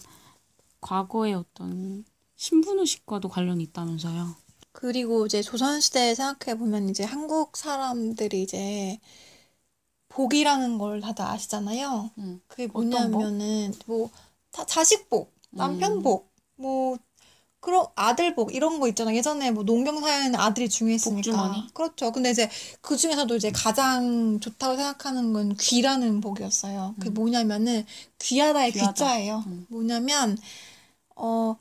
과거의 0.82 1.34
어떤 1.34 2.06
신분의식과도 2.36 3.30
관련이 3.30 3.64
있다면서요. 3.66 4.36
그리고 4.72 5.26
이제 5.26 5.42
조선시대에 5.42 6.16
생각해보면 6.16 6.90
이제 6.90 7.04
한국 7.04 7.58
사람들이 7.58 8.44
이제 8.44 9.00
복이라는 10.10 10.78
걸 10.78 11.02
다들 11.02 11.24
아시잖아요. 11.26 12.12
음. 12.18 12.42
그게? 12.48 12.68
뭐냐면은 12.68 13.74
뭐 13.88 14.10
다 14.52 14.66
자식 14.66 15.08
복, 15.10 15.34
남편 15.52 16.00
음. 16.00 16.02
복, 16.02 16.34
뭐 16.56 16.98
그런 17.68 17.86
아들복 17.96 18.56
이런 18.56 18.80
거 18.80 18.88
있잖아. 18.88 19.14
예전에 19.14 19.52
뭐 19.52 19.64
농경 19.64 20.00
사회는 20.00 20.40
아들이 20.40 20.70
중요했으니까. 20.70 21.16
복주머니? 21.16 21.74
그렇죠. 21.74 22.12
근데 22.14 22.32
이제 22.32 22.50
그 22.82 22.96
중에서도 22.96 23.36
이제 23.36 23.52
가장 23.52 24.40
좋다고 24.40 24.78
생각하는 24.78 25.34
건 25.34 25.56
귀라는 25.58 26.22
복이었어요. 26.22 26.96
그게 26.98 27.10
음. 27.10 27.14
뭐냐면은 27.14 27.86
귀하다의 28.20 28.72
귀하다. 28.72 28.92
귀자예요. 28.94 29.44
음. 29.48 29.66
뭐냐면 29.70 30.38
어 31.16 31.58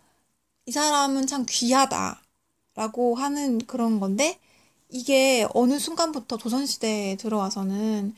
이 0.66 0.72
사람은 0.72 1.26
참 1.26 1.46
귀하다라고 1.48 3.14
하는 3.16 3.58
그런 3.66 4.00
건데 4.00 4.38
이게 4.88 5.46
어느 5.54 5.78
순간부터 5.78 6.38
조선 6.38 6.66
시대에 6.66 7.16
들어와서는 7.16 8.14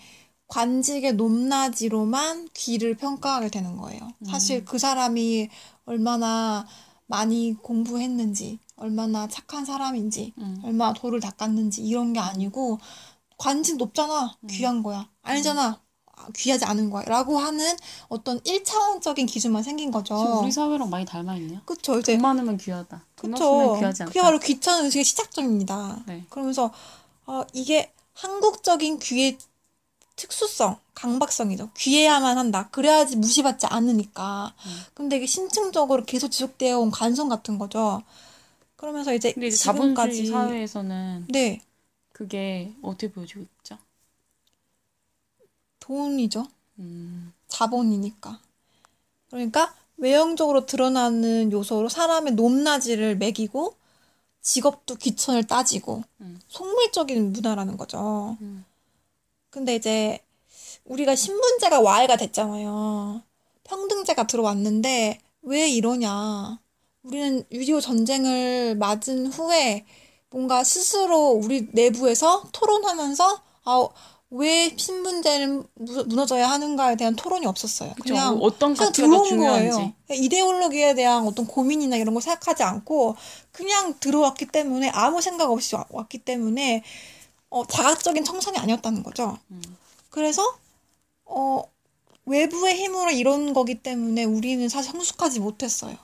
관직의 0.49 1.15
높낮이로만 1.15 2.49
귀를 2.55 2.95
평가하게 2.97 3.51
되는 3.51 3.77
거예요. 3.77 4.01
사실 4.27 4.65
그 4.65 4.79
사람이 4.79 5.51
얼마나 5.85 6.67
많이 7.09 7.57
공부했는지, 7.61 8.61
얼마나 8.77 9.27
착한 9.27 9.65
사람인지, 9.65 10.35
음. 10.39 10.61
얼마나 10.63 10.93
도를 10.93 11.21
닦았는지 11.21 11.83
이런 11.83 12.13
게 12.13 12.21
아니고 12.21 12.79
관직 13.37 13.77
높잖아. 13.77 14.37
귀한 14.49 14.83
거야. 14.83 15.09
아니잖아. 15.23 15.81
아, 16.13 16.27
귀하지 16.35 16.65
않은 16.65 16.91
거야. 16.91 17.05
라고 17.05 17.39
하는 17.39 17.65
어떤 18.09 18.41
1차원적인 18.41 19.27
기준만 19.27 19.63
생긴 19.63 19.91
거죠. 19.91 20.19
지금 20.19 20.39
우리 20.45 20.53
사회랑 20.53 20.91
많이 20.91 21.05
닮아 21.05 21.37
있네요. 21.37 21.61
그쵸. 21.65 21.99
이제 21.99 22.13
돈 22.13 22.23
많으면 22.23 22.57
귀하다. 22.57 23.05
돈 23.17 23.33
그쵸. 23.33 23.77
귀하지 23.79 24.03
않다. 24.03 24.11
그게 24.11 24.21
바로 24.21 24.39
귀찮은 24.39 24.85
의식의 24.87 25.05
시작점입니다. 25.05 26.03
네. 26.07 26.25
그러면서 26.29 26.73
어, 27.27 27.43
이게 27.53 27.93
한국적인 28.15 28.99
귀의 28.99 29.39
특수성, 30.19 30.79
강박성이죠. 30.95 31.71
귀해야만 31.77 32.37
한다. 32.37 32.69
그래야지 32.71 33.17
무시받지 33.17 33.67
않으니까. 33.67 34.53
음. 34.67 34.81
근데 34.93 35.17
이게 35.17 35.27
심층적으로 35.27 36.05
계속 36.05 36.29
지속되어 36.29 36.79
온 36.81 36.91
관성 36.91 37.29
같은 37.29 37.57
거죠. 37.57 38.03
그러면서 38.77 39.15
이제 39.15 39.33
근데 39.33 39.47
이제 39.47 39.57
지금까지 39.57 39.95
자본주의 39.95 40.27
사회에서는 40.27 41.27
네 41.29 41.63
그게 42.13 42.75
어떻게 42.83 43.11
보여지고 43.13 43.43
있죠? 43.43 43.79
돈이죠. 45.79 46.47
음. 46.81 47.33
자본이니까. 47.47 48.41
그러니까 49.31 49.75
외형적으로 49.97 50.67
드러나는 50.67 51.53
요소로 51.53 51.89
사람의 51.89 52.35
높낮이를 52.35 53.17
매기고 53.17 53.75
직업도 54.41 54.97
귀천을 54.97 55.47
따지고 55.47 56.03
음. 56.21 56.41
속물적인 56.49 57.33
문화라는 57.33 57.77
거죠. 57.77 58.37
음. 58.41 58.65
근데 59.51 59.75
이제 59.77 60.19
우리가 60.85 61.15
신분제가 61.15 61.81
와해가 61.81 62.17
됐잖아요. 62.17 63.23
평등제가 63.65 64.27
들어왔는데 64.27 65.19
왜 65.43 65.69
이러냐? 65.69 66.59
우리는 67.03 67.45
6.25 67.53 67.81
전쟁을 67.81 68.77
맞은 68.77 69.27
후에 69.29 69.85
뭔가 70.31 70.65
스스로 70.65 71.31
우리 71.31 71.69
내부에서 71.73 72.45
토론하면서 72.53 73.41
아, 73.65 73.89
왜 74.31 74.75
신분제는 74.77 75.65
무- 75.75 76.05
무너져야 76.05 76.51
하는가에 76.51 76.97
대한 76.97 77.17
토론이 77.17 77.47
없었어요. 77.47 77.91
그쵸. 77.95 78.13
그냥 78.15 78.37
뭐 78.39 78.47
어떤 78.49 78.75
그냥 78.75 78.93
들어온 78.93 79.25
중요한지. 79.27 79.71
거예요. 79.71 79.93
이데올로기에 80.11 80.95
대한 80.95 81.27
어떤 81.27 81.47
고민이나 81.47 81.97
이런 81.97 82.13
거 82.15 82.21
생각하지 82.21 82.63
않고 82.63 83.17
그냥 83.53 83.95
들어왔기 84.01 84.47
때문에 84.47 84.91
아무 84.91 85.23
생각 85.23 85.51
없이 85.51 85.75
와- 85.77 85.87
왔기 85.91 86.19
때문에 86.19 86.83
어, 87.51 87.67
자각적인 87.67 88.25
청산이 88.25 88.59
아니었다는 88.59 89.03
거죠. 89.03 89.39
음. 89.51 89.63
그래서 90.11 90.43
어, 91.25 91.63
외부의 92.27 92.77
힘으로 92.77 93.11
이런 93.11 93.53
거기 93.55 93.77
때문에 93.77 94.25
우리는 94.25 94.69
사실 94.69 94.93
성숙하지 94.93 95.41
못했어요. 95.41 95.97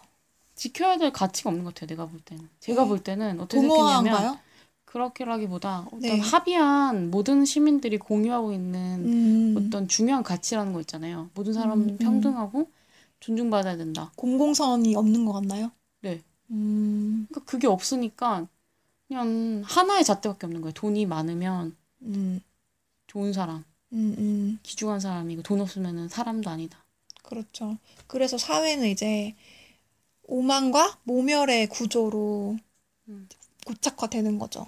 지켜야 0.54 0.96
될 0.96 1.12
가치가 1.12 1.50
없는 1.50 1.64
것 1.64 1.74
같아요. 1.74 1.88
내가 1.88 2.06
볼 2.06 2.20
때는. 2.20 2.48
제가 2.60 2.82
네. 2.82 2.88
볼 2.88 2.98
때는 3.00 3.40
어떻게 3.40 3.60
생각했냐면? 3.60 4.38
그렇게라기보다 4.84 5.86
어떤 5.86 6.00
네. 6.00 6.20
합의한 6.20 7.10
모든 7.10 7.44
시민들이 7.44 7.98
공유하고 7.98 8.52
있는 8.52 9.04
음, 9.04 9.54
어떤 9.58 9.88
중요한 9.88 10.22
가치라는 10.22 10.72
거 10.72 10.80
있잖아요. 10.80 11.30
모든 11.34 11.52
사람은 11.52 11.84
음, 11.84 11.88
음. 11.90 11.98
평등하고 11.98 12.70
존중받아야 13.18 13.76
된다. 13.76 14.12
공공선이 14.14 14.94
없는 14.94 15.24
것 15.24 15.32
같나요? 15.32 15.72
네. 16.00 16.22
음, 16.50 17.26
그러니까 17.28 17.50
그게 17.50 17.66
없으니까 17.66 18.46
그냥 19.08 19.62
하나의 19.64 20.04
잣대밖에 20.04 20.46
없는 20.46 20.60
거예요. 20.60 20.72
돈이 20.72 21.06
많으면 21.06 21.76
음, 22.02 22.40
좋은 23.06 23.32
사람, 23.32 23.64
음, 23.92 24.14
음. 24.18 24.58
귀중한 24.62 25.00
사람이고 25.00 25.42
돈 25.42 25.60
없으면 25.60 26.08
사람도 26.08 26.50
아니다. 26.50 26.84
그렇죠. 27.22 27.78
그래서 28.06 28.38
사회는 28.38 28.88
이제 28.88 29.34
오만과 30.24 30.98
모멸의 31.04 31.68
구조로 31.68 32.56
음. 33.08 33.28
고착화되는 33.66 34.38
거죠. 34.38 34.66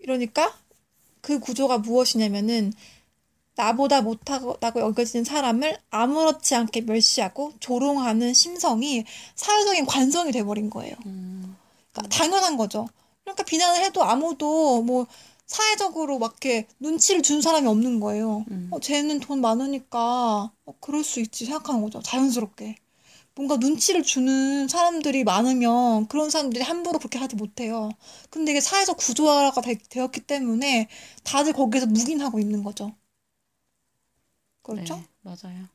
이러니까 0.00 0.56
그 1.20 1.38
구조가 1.38 1.78
무엇이냐면은 1.78 2.72
나보다 3.54 4.00
못하다고 4.00 4.80
여겨지는 4.80 5.24
사람을 5.24 5.76
아무렇지 5.90 6.54
않게 6.54 6.82
멸시하고 6.82 7.52
조롱하는 7.60 8.32
심성이 8.32 9.04
사회적인 9.34 9.84
관성이 9.84 10.32
돼버린 10.32 10.70
거예요. 10.70 10.94
음, 11.04 11.56
당연한 11.92 12.56
거죠. 12.56 12.88
그러니까 13.24 13.44
비난을 13.44 13.84
해도 13.84 14.02
아무도 14.04 14.82
뭐 14.82 15.06
사회적으로 15.46 16.18
막 16.18 16.32
이렇게 16.32 16.66
눈치를 16.78 17.22
준 17.22 17.42
사람이 17.42 17.66
없는 17.66 18.00
거예요. 18.00 18.44
음. 18.50 18.68
어, 18.70 18.78
쟤는 18.80 19.20
돈 19.20 19.40
많으니까 19.40 20.52
어, 20.64 20.74
그럴 20.80 21.02
수 21.02 21.20
있지 21.20 21.44
생각하는 21.44 21.82
거죠. 21.82 22.00
자연스럽게. 22.02 22.76
뭔가 23.34 23.56
눈치를 23.56 24.02
주는 24.02 24.68
사람들이 24.68 25.24
많으면 25.24 26.06
그런 26.08 26.30
사람들이 26.30 26.62
함부로 26.62 26.98
그렇게 26.98 27.18
하지 27.18 27.36
못해요. 27.36 27.90
근데 28.28 28.52
이게 28.52 28.60
사회적 28.60 28.96
구조화가 28.96 29.60
되, 29.62 29.76
되었기 29.76 30.20
때문에 30.20 30.88
다들 31.24 31.52
거기서 31.52 31.86
묵인하고 31.86 32.38
있는 32.38 32.62
거죠. 32.62 32.94
그렇죠? 34.62 34.96
네, 34.96 35.06
맞아요. 35.22 35.68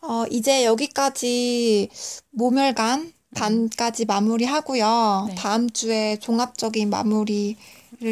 어, 0.00 0.26
이제 0.30 0.64
여기까지 0.64 1.88
모멸감 2.30 3.12
단까지 3.34 4.04
마무리하고요. 4.06 5.26
네. 5.28 5.34
다음 5.34 5.68
주에 5.70 6.18
종합적인 6.18 6.90
마무리를 6.90 7.56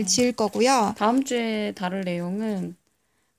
지을 0.07 0.33
거고요. 0.33 0.95
다음 0.97 1.25
주에 1.25 1.73
다룰 1.73 2.03
내용은 2.03 2.77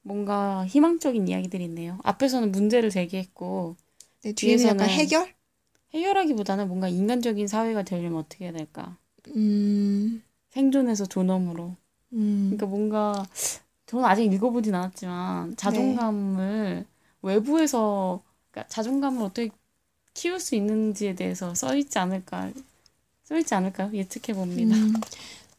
뭔가 0.02 0.66
희망적인 0.66 1.28
이야기들이 1.28 1.66
있네요. 1.66 2.00
앞에서는 2.04 2.52
문제를 2.52 2.90
제기했고 2.90 3.76
네, 4.24 4.34
뒤에는 4.34 4.63
약간 4.66 4.88
뒤에서는 4.88 5.00
해결? 5.00 5.36
해결하기보다는 5.94 6.68
뭔가 6.68 6.88
인간적인 6.88 7.48
사회가 7.48 7.84
되려면 7.84 8.20
어떻게 8.20 8.46
해야 8.46 8.54
될까? 8.54 8.98
음, 9.36 10.24
생존에서 10.50 11.06
존엄으로. 11.06 11.76
음, 12.13 12.46
그러니까 12.50 12.66
뭔가 12.66 13.26
저는 13.86 14.06
아직 14.06 14.32
읽어보진 14.32 14.76
않았지만 14.76 15.56
자존감을 15.58 16.86
외부에서 17.22 18.22
그러니까 18.52 18.68
자존감을 18.70 19.24
어떻게 19.24 19.50
키울 20.18 20.40
수 20.40 20.56
있는지에 20.56 21.14
대해서 21.14 21.54
써 21.54 21.76
있지 21.76 22.00
않을까 22.00 22.52
써 23.24 23.38
있지 23.38 23.54
않을까요? 23.54 23.92
예측해 23.94 24.34
봅니다. 24.34 24.76
음, 24.76 24.94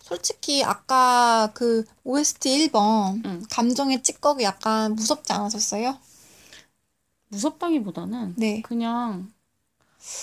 솔직히 0.03 0.65
아까 0.65 1.53
그 1.55 1.85
OST 2.03 2.67
1번 2.67 3.23
응. 3.25 3.43
감정의 3.51 4.03
찌꺼기 4.03 4.43
약간 4.43 4.97
무섭지 4.97 5.33
않으셨어요? 5.33 5.97
무섭다기보다는 7.29 8.35
네. 8.37 8.63
그냥 8.63 9.33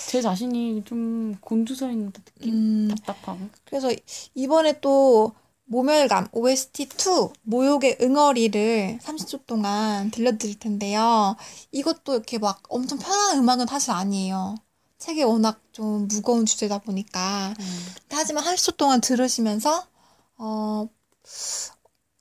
제 0.08 0.20
자신이 0.20 0.84
좀 0.84 1.36
곤두서 1.40 1.90
있는 1.90 2.12
느낌? 2.12 2.52
음, 2.52 2.88
답답하고. 2.88 3.48
그래서 3.64 3.90
이번에 4.34 4.80
또 4.80 5.32
모멸감 5.66 6.28
OST 6.32 6.88
2 6.96 7.32
모욕의 7.42 7.98
응어리를 8.00 8.98
30초 9.02 9.46
동안 9.46 10.10
들려드릴 10.10 10.58
텐데요. 10.58 11.36
이것도 11.72 12.14
이렇게 12.14 12.38
막 12.38 12.62
엄청 12.68 12.98
편한 12.98 13.38
음악은 13.38 13.66
사실 13.66 13.90
아니에요. 13.90 14.56
책이 14.98 15.24
워낙 15.24 15.60
좀 15.72 16.08
무거운 16.08 16.46
주제다 16.46 16.78
보니까. 16.78 17.54
음. 17.58 17.86
하지만 18.10 18.44
30초 18.44 18.76
동안 18.76 19.00
들으시면서 19.00 19.86
어 20.38 20.88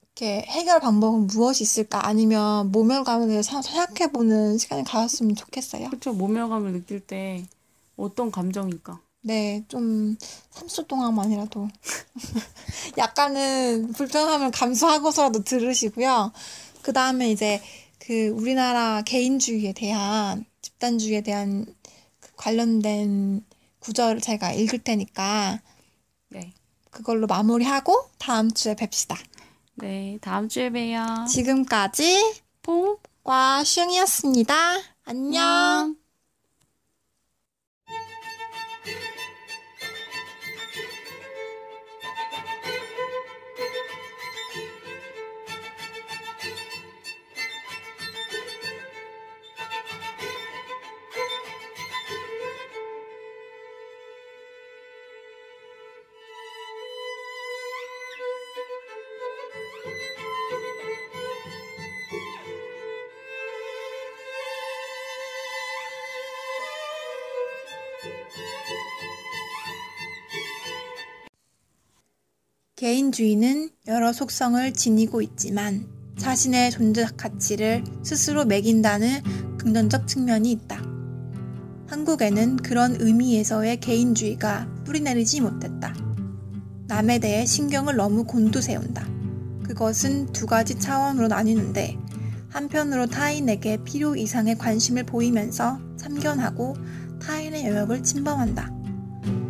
이렇게 0.01 0.41
해결 0.47 0.79
방법은 0.79 1.27
무엇이 1.27 1.63
있을까 1.63 2.07
아니면 2.07 2.71
모멸감에 2.71 3.27
대해서 3.27 3.61
생각해보는 3.61 4.57
시간을 4.57 4.85
가졌으면 4.85 5.35
좋겠어요. 5.35 5.89
그렇죠. 5.89 6.13
모멸감을 6.13 6.71
느낄 6.71 6.99
때 6.99 7.45
어떤 7.95 8.31
감정일까? 8.31 8.99
네, 9.25 9.65
좀 9.67 10.15
30초 10.53 10.87
동안만이라도 10.87 11.67
약간은 12.97 13.93
불편함을 13.93 14.51
감수하고서라도 14.51 15.43
들으시고요. 15.43 16.31
그 16.83 16.93
다음에 16.93 17.31
이제 17.31 17.59
그 17.97 18.27
우리나라 18.27 19.01
개인주의에 19.01 19.73
대한 19.73 20.45
집단주의에 20.61 21.21
대한 21.21 21.65
그 22.19 22.29
관련된 22.35 23.43
구절을 23.79 24.21
제가 24.21 24.53
읽을 24.53 24.79
테니까 24.79 25.59
네. 26.29 26.53
그걸로 26.91 27.25
마무리하고 27.25 28.09
다음 28.19 28.51
주에 28.51 28.75
뵙시다. 28.75 29.17
네, 29.73 30.19
다음 30.21 30.47
주에 30.47 30.69
봬요. 30.69 31.25
지금까지 31.27 32.43
퐁. 32.61 32.97
과 33.23 33.63
슝이었습니다. 33.63 34.53
안녕. 35.05 35.43
안녕. 35.43 36.04
개인주의는 72.85 73.71
여러 73.87 74.13
속성을 74.13 74.71
지니고 74.73 75.23
있지만 75.23 75.87
자신의 76.19 76.69
존재 76.69 77.07
가치를 77.17 77.83
스스로 78.03 78.45
매긴다는 78.45 79.57
긍정적 79.57 80.07
측면이 80.07 80.51
있다. 80.51 80.83
한국에는 81.87 82.57
그런 82.57 82.95
의미에서의 82.99 83.79
개인주의가 83.79 84.67
뿌리내리지 84.83 85.41
못했다. 85.41 85.95
남에 86.85 87.17
대해 87.17 87.47
신경을 87.47 87.95
너무 87.95 88.23
곤두세운다. 88.25 89.09
그것은 89.63 90.27
두 90.27 90.45
가지 90.45 90.77
차원으로 90.77 91.27
나뉘는데 91.27 91.97
한편으로 92.49 93.07
타인에게 93.07 93.77
필요 93.83 94.15
이상의 94.15 94.59
관심을 94.59 95.07
보이면서 95.07 95.79
참견하고 95.97 96.75
타인의 97.19 97.65
영역을 97.65 98.03
침범한다. 98.03 98.74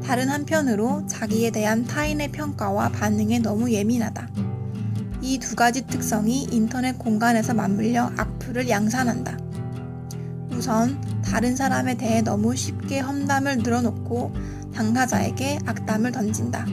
다른 0.06 0.30
한편으로 0.30 1.08
자기에 1.08 1.50
대한 1.50 1.84
타인의 1.84 2.32
평가와 2.32 2.90
반응에 2.90 3.40
너무 3.40 3.72
예민하다. 3.72 4.30
이 5.22 5.40
두 5.40 5.56
가지 5.56 5.88
특성이 5.88 6.44
인터넷 6.52 7.00
공간에서 7.00 7.56
맞물려 7.56 8.12
악플을 8.16 8.70
양산한다. 8.70 9.40
우선 10.52 11.02
다른 11.24 11.56
사람에 11.56 11.96
대해 11.96 12.22
너무 12.22 12.56
쉽게 12.56 13.00
험담을 13.00 13.58
늘어놓고 13.58 14.34
당사자에게 14.76 15.60
악담을 15.66 16.12
던진다. 16.12 16.68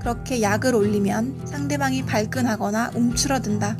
그렇게 0.00 0.42
약을 0.42 0.74
올리면 0.74 1.42
상대방이 1.46 2.04
발끈하거나 2.04 2.90
움츠러든다. 2.96 3.76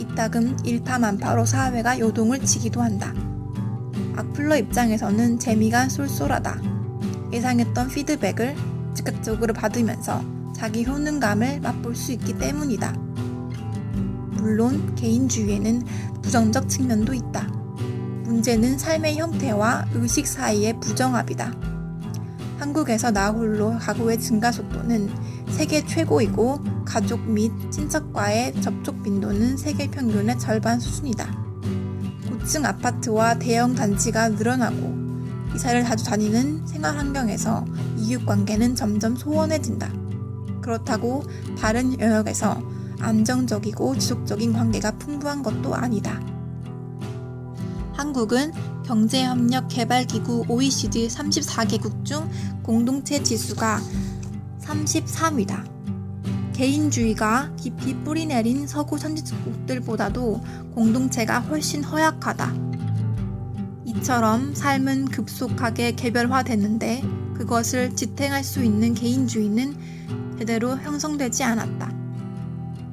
이따금 0.00 0.56
일파만파로 0.64 1.46
사회가 1.46 2.00
요동을 2.00 2.44
치기도 2.44 2.82
한다. 2.82 3.14
악플러 4.16 4.56
입장에서는 4.56 5.38
재미가 5.38 5.88
쏠쏠하다. 5.88 6.79
예상했던 7.32 7.88
피드백을 7.88 8.56
즉각적으로 8.94 9.54
받으면서 9.54 10.22
자기 10.54 10.84
효능감을 10.84 11.60
맛볼 11.60 11.94
수 11.96 12.12
있기 12.12 12.38
때문이다. 12.38 12.92
물론 14.32 14.94
개인주의에는 14.94 15.82
부정적 16.22 16.68
측면도 16.68 17.14
있다. 17.14 17.42
문제는 18.24 18.78
삶의 18.78 19.16
형태와 19.16 19.86
의식 19.94 20.26
사이의 20.26 20.78
부정합이다. 20.80 21.52
한국에서 22.58 23.10
나 23.10 23.30
홀로 23.30 23.76
가구의 23.78 24.20
증가 24.20 24.52
속도는 24.52 25.10
세계 25.50 25.84
최고이고 25.84 26.62
가족 26.84 27.20
및 27.20 27.50
친척과의 27.70 28.60
접촉 28.60 29.02
빈도는 29.02 29.56
세계 29.56 29.90
평균의 29.90 30.38
절반 30.38 30.78
수준이다. 30.78 31.26
고층 32.28 32.66
아파트와 32.66 33.38
대형 33.38 33.74
단지가 33.74 34.28
늘어나고 34.28 34.99
이사를 35.54 35.84
자주 35.84 36.04
다니는 36.04 36.66
생활 36.66 36.96
환경에서 36.96 37.64
이웃 37.98 38.24
관계는 38.24 38.74
점점 38.74 39.16
소원해진다. 39.16 39.92
그렇다고 40.60 41.24
다른 41.58 41.98
영역에서 41.98 42.62
안정적이고 43.00 43.96
지속적인 43.96 44.52
관계가 44.52 44.92
풍부한 44.98 45.42
것도 45.42 45.74
아니다. 45.74 46.20
한국은 47.94 48.52
경제협력개발기구 48.84 50.46
OECD 50.48 51.08
34개국 51.08 52.04
중 52.04 52.28
공동체 52.62 53.22
지수가 53.22 53.80
33위다. 54.60 55.64
개인주의가 56.52 57.52
깊이 57.56 57.94
뿌리내린 57.94 58.66
서구 58.66 58.98
선진국들보다도 58.98 60.42
공동체가 60.74 61.40
훨씬 61.40 61.82
허약하다. 61.82 62.69
이처럼 63.90 64.54
삶은 64.54 65.06
급속하게 65.06 65.96
개별화됐는데 65.96 67.02
그것을 67.34 67.96
지탱할 67.96 68.44
수 68.44 68.62
있는 68.62 68.94
개인주의는 68.94 70.38
제대로 70.38 70.76
형성되지 70.76 71.42
않았다. 71.42 71.92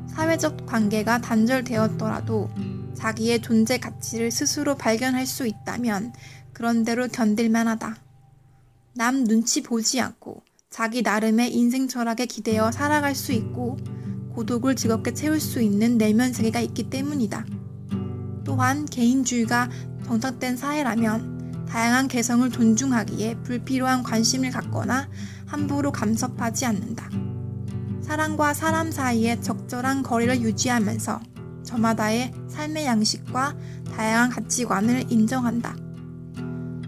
사회적 0.07 0.65
관계가 0.65 1.21
단절되었더라도 1.21 2.49
자기의 2.95 3.41
존재 3.43 3.77
가치를 3.77 4.31
스스로 4.31 4.75
발견할 4.75 5.27
수 5.27 5.45
있다면 5.45 6.13
그런대로 6.51 7.07
견딜만 7.07 7.67
하다. 7.67 7.97
남 8.95 9.23
눈치 9.23 9.61
보지 9.61 10.01
않고 10.01 10.41
자기 10.71 11.03
나름의 11.03 11.53
인생 11.55 11.87
철학에 11.87 12.25
기대어 12.25 12.71
살아갈 12.71 13.13
수 13.13 13.31
있고 13.33 13.77
고독을 14.33 14.75
즐겁게 14.75 15.13
채울 15.13 15.39
수 15.39 15.61
있는 15.61 15.99
내면 15.99 16.33
세계가 16.33 16.59
있기 16.61 16.89
때문이다. 16.89 17.45
또한 18.47 18.85
개인주의가 18.85 19.69
정착된 20.05 20.55
사회라면 20.55 21.65
다양한 21.67 22.07
개성을 22.07 22.49
존중하기에 22.49 23.39
불필요한 23.43 24.03
관심을 24.03 24.51
갖거나 24.51 25.09
함부로 25.45 25.91
감섭하지 25.91 26.65
않는다. 26.65 27.09
사람과 28.01 28.53
사람 28.53 28.89
사이에 28.89 29.41
적절한 29.41 30.01
거리를 30.01 30.41
유지하면서 30.41 31.19
저마다의 31.63 32.31
삶의 32.47 32.85
양식과 32.85 33.53
다양한 33.93 34.29
가치관을 34.29 35.11
인정한다. 35.11 35.75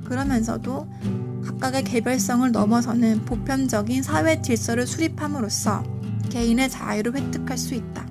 그러면서도 0.06 0.90
각각의 1.44 1.84
개별성을 1.84 2.50
넘어서는 2.54 3.26
보편적인 3.26 4.02
사회 4.02 4.42
질서를 4.42 4.88
수립함으로써 4.88 5.84
개인의 6.30 6.70
자유를 6.70 7.18
획득할 7.18 7.58
수 7.58 7.76
있다. 7.76 8.08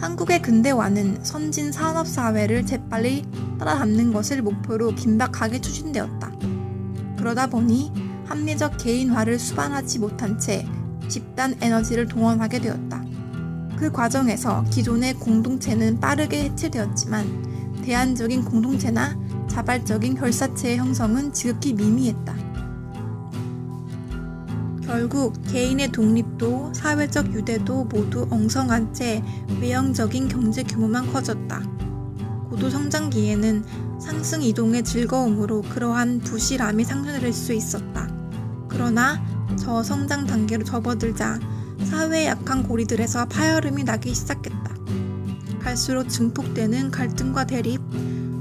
한국의 0.00 0.40
근대화는 0.40 1.22
선진 1.22 1.70
산업사회를 1.70 2.64
재빨리 2.64 3.22
따라잡는 3.58 4.14
것을 4.14 4.40
목표로 4.40 4.94
긴박하게 4.94 5.60
추진되었다. 5.60 6.32
그러다 7.18 7.46
보니 7.48 7.92
합리적 8.24 8.78
개인화를 8.78 9.38
수반하지 9.38 9.98
못한 9.98 10.38
채 10.38 10.66
집단 11.08 11.54
에너지를 11.60 12.06
동원하게 12.06 12.60
되었다. 12.60 13.04
그 13.76 13.92
과정에서 13.92 14.64
기존의 14.70 15.14
공동체는 15.14 16.00
빠르게 16.00 16.44
해체되었지만 16.44 17.82
대안적인 17.84 18.44
공동체나 18.46 19.18
자발적인 19.48 20.14
결사체의 20.14 20.78
형성은 20.78 21.32
지극히 21.34 21.74
미미했다. 21.74 22.49
결국 24.90 25.40
개인의 25.46 25.92
독립도 25.92 26.72
사회적 26.74 27.32
유대도 27.32 27.84
모두 27.84 28.26
엉성한 28.28 28.92
채 28.92 29.22
외형적인 29.60 30.26
경제 30.26 30.64
규모만 30.64 31.12
커졌다. 31.12 31.62
고도 32.50 32.68
성장기에는 32.68 33.64
상승 34.00 34.42
이동의 34.42 34.82
즐거움으로 34.82 35.62
그러한 35.62 36.18
부실함이 36.18 36.82
상쇄될 36.82 37.32
수 37.32 37.52
있었다. 37.52 38.12
그러나 38.66 39.24
저성장 39.56 40.26
단계로 40.26 40.64
접어들자 40.64 41.38
사회의 41.84 42.26
약한 42.26 42.64
고리들에서 42.64 43.26
파열음이 43.26 43.84
나기 43.84 44.12
시작했다. 44.12 44.74
갈수록 45.60 46.08
증폭되는 46.08 46.90
갈등과 46.90 47.46
대립, 47.46 47.80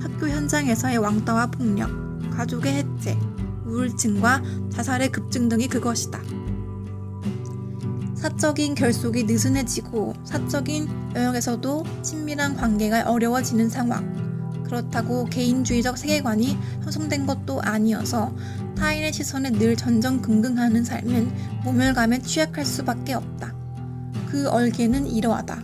학교 0.02 0.28
현장에서의 0.28 0.97
왕따와 0.97 1.52
폭력, 1.52 1.91
가족의 2.32 2.74
해체, 2.74 3.20
우울증과 3.68 4.41
자살의 4.72 5.12
급증 5.12 5.47
등이 5.47 5.68
그것이다. 5.68 6.39
사적인 8.20 8.76
결속이 8.76 9.24
느슨해지고 9.24 10.13
사적인 10.26 10.89
영역에서도 11.15 11.86
친밀한 12.01 12.53
관계가 12.53 13.09
어려워지는 13.09 13.70
상황. 13.70 14.63
그렇다고 14.65 15.24
개인주의적 15.26 15.97
세계관이 15.97 16.57
형성된 16.84 17.26
것도 17.26 17.61
아니어서 17.61 18.36
타인의 18.78 19.13
시선에 19.13 19.51
늘 19.51 19.78
전전긍긍하는 19.78 20.84
삶은 20.84 21.32
모멸감에 21.63 22.20
취약할 22.20 22.65
수밖에 22.65 23.13
없다. 23.13 23.53
그 24.28 24.49
얼개는 24.49 25.07
이러하다. 25.07 25.63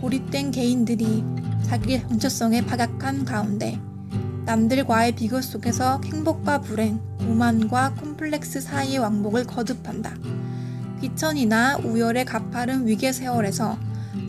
고립된 0.00 0.52
개인들이 0.52 1.22
자기의 1.64 2.08
정체성에 2.08 2.64
박약한 2.64 3.26
가운데 3.26 3.78
남들과의 4.46 5.12
비교 5.12 5.42
속에서 5.42 6.00
행복과 6.02 6.62
불행, 6.62 6.98
오만과 7.28 7.96
콤플렉스 7.96 8.62
사이의 8.62 8.98
왕복을 8.98 9.44
거듭한다. 9.44 10.14
귀천이나 11.00 11.78
우열의 11.78 12.24
가파른 12.24 12.86
위계 12.86 13.12
세월에서 13.12 13.78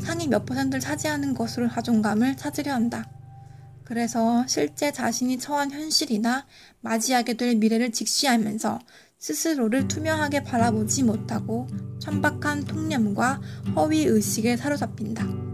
상위 0.01 0.27
몇 0.27 0.45
퍼센트를 0.45 0.79
차지하는 0.79 1.33
것으로 1.33 1.69
자존감을 1.69 2.37
찾으려 2.37 2.73
한다. 2.73 3.09
그래서 3.83 4.45
실제 4.47 4.91
자신이 4.91 5.37
처한 5.37 5.71
현실이나 5.71 6.45
맞이하게 6.79 7.33
될 7.35 7.55
미래를 7.57 7.91
직시하면서 7.91 8.79
스스로를 9.19 9.87
투명하게 9.87 10.43
바라보지 10.43 11.03
못하고 11.03 11.67
천박한 11.99 12.63
통념과 12.63 13.41
허위 13.75 14.05
의식에 14.05 14.55
사로잡힌다. 14.57 15.50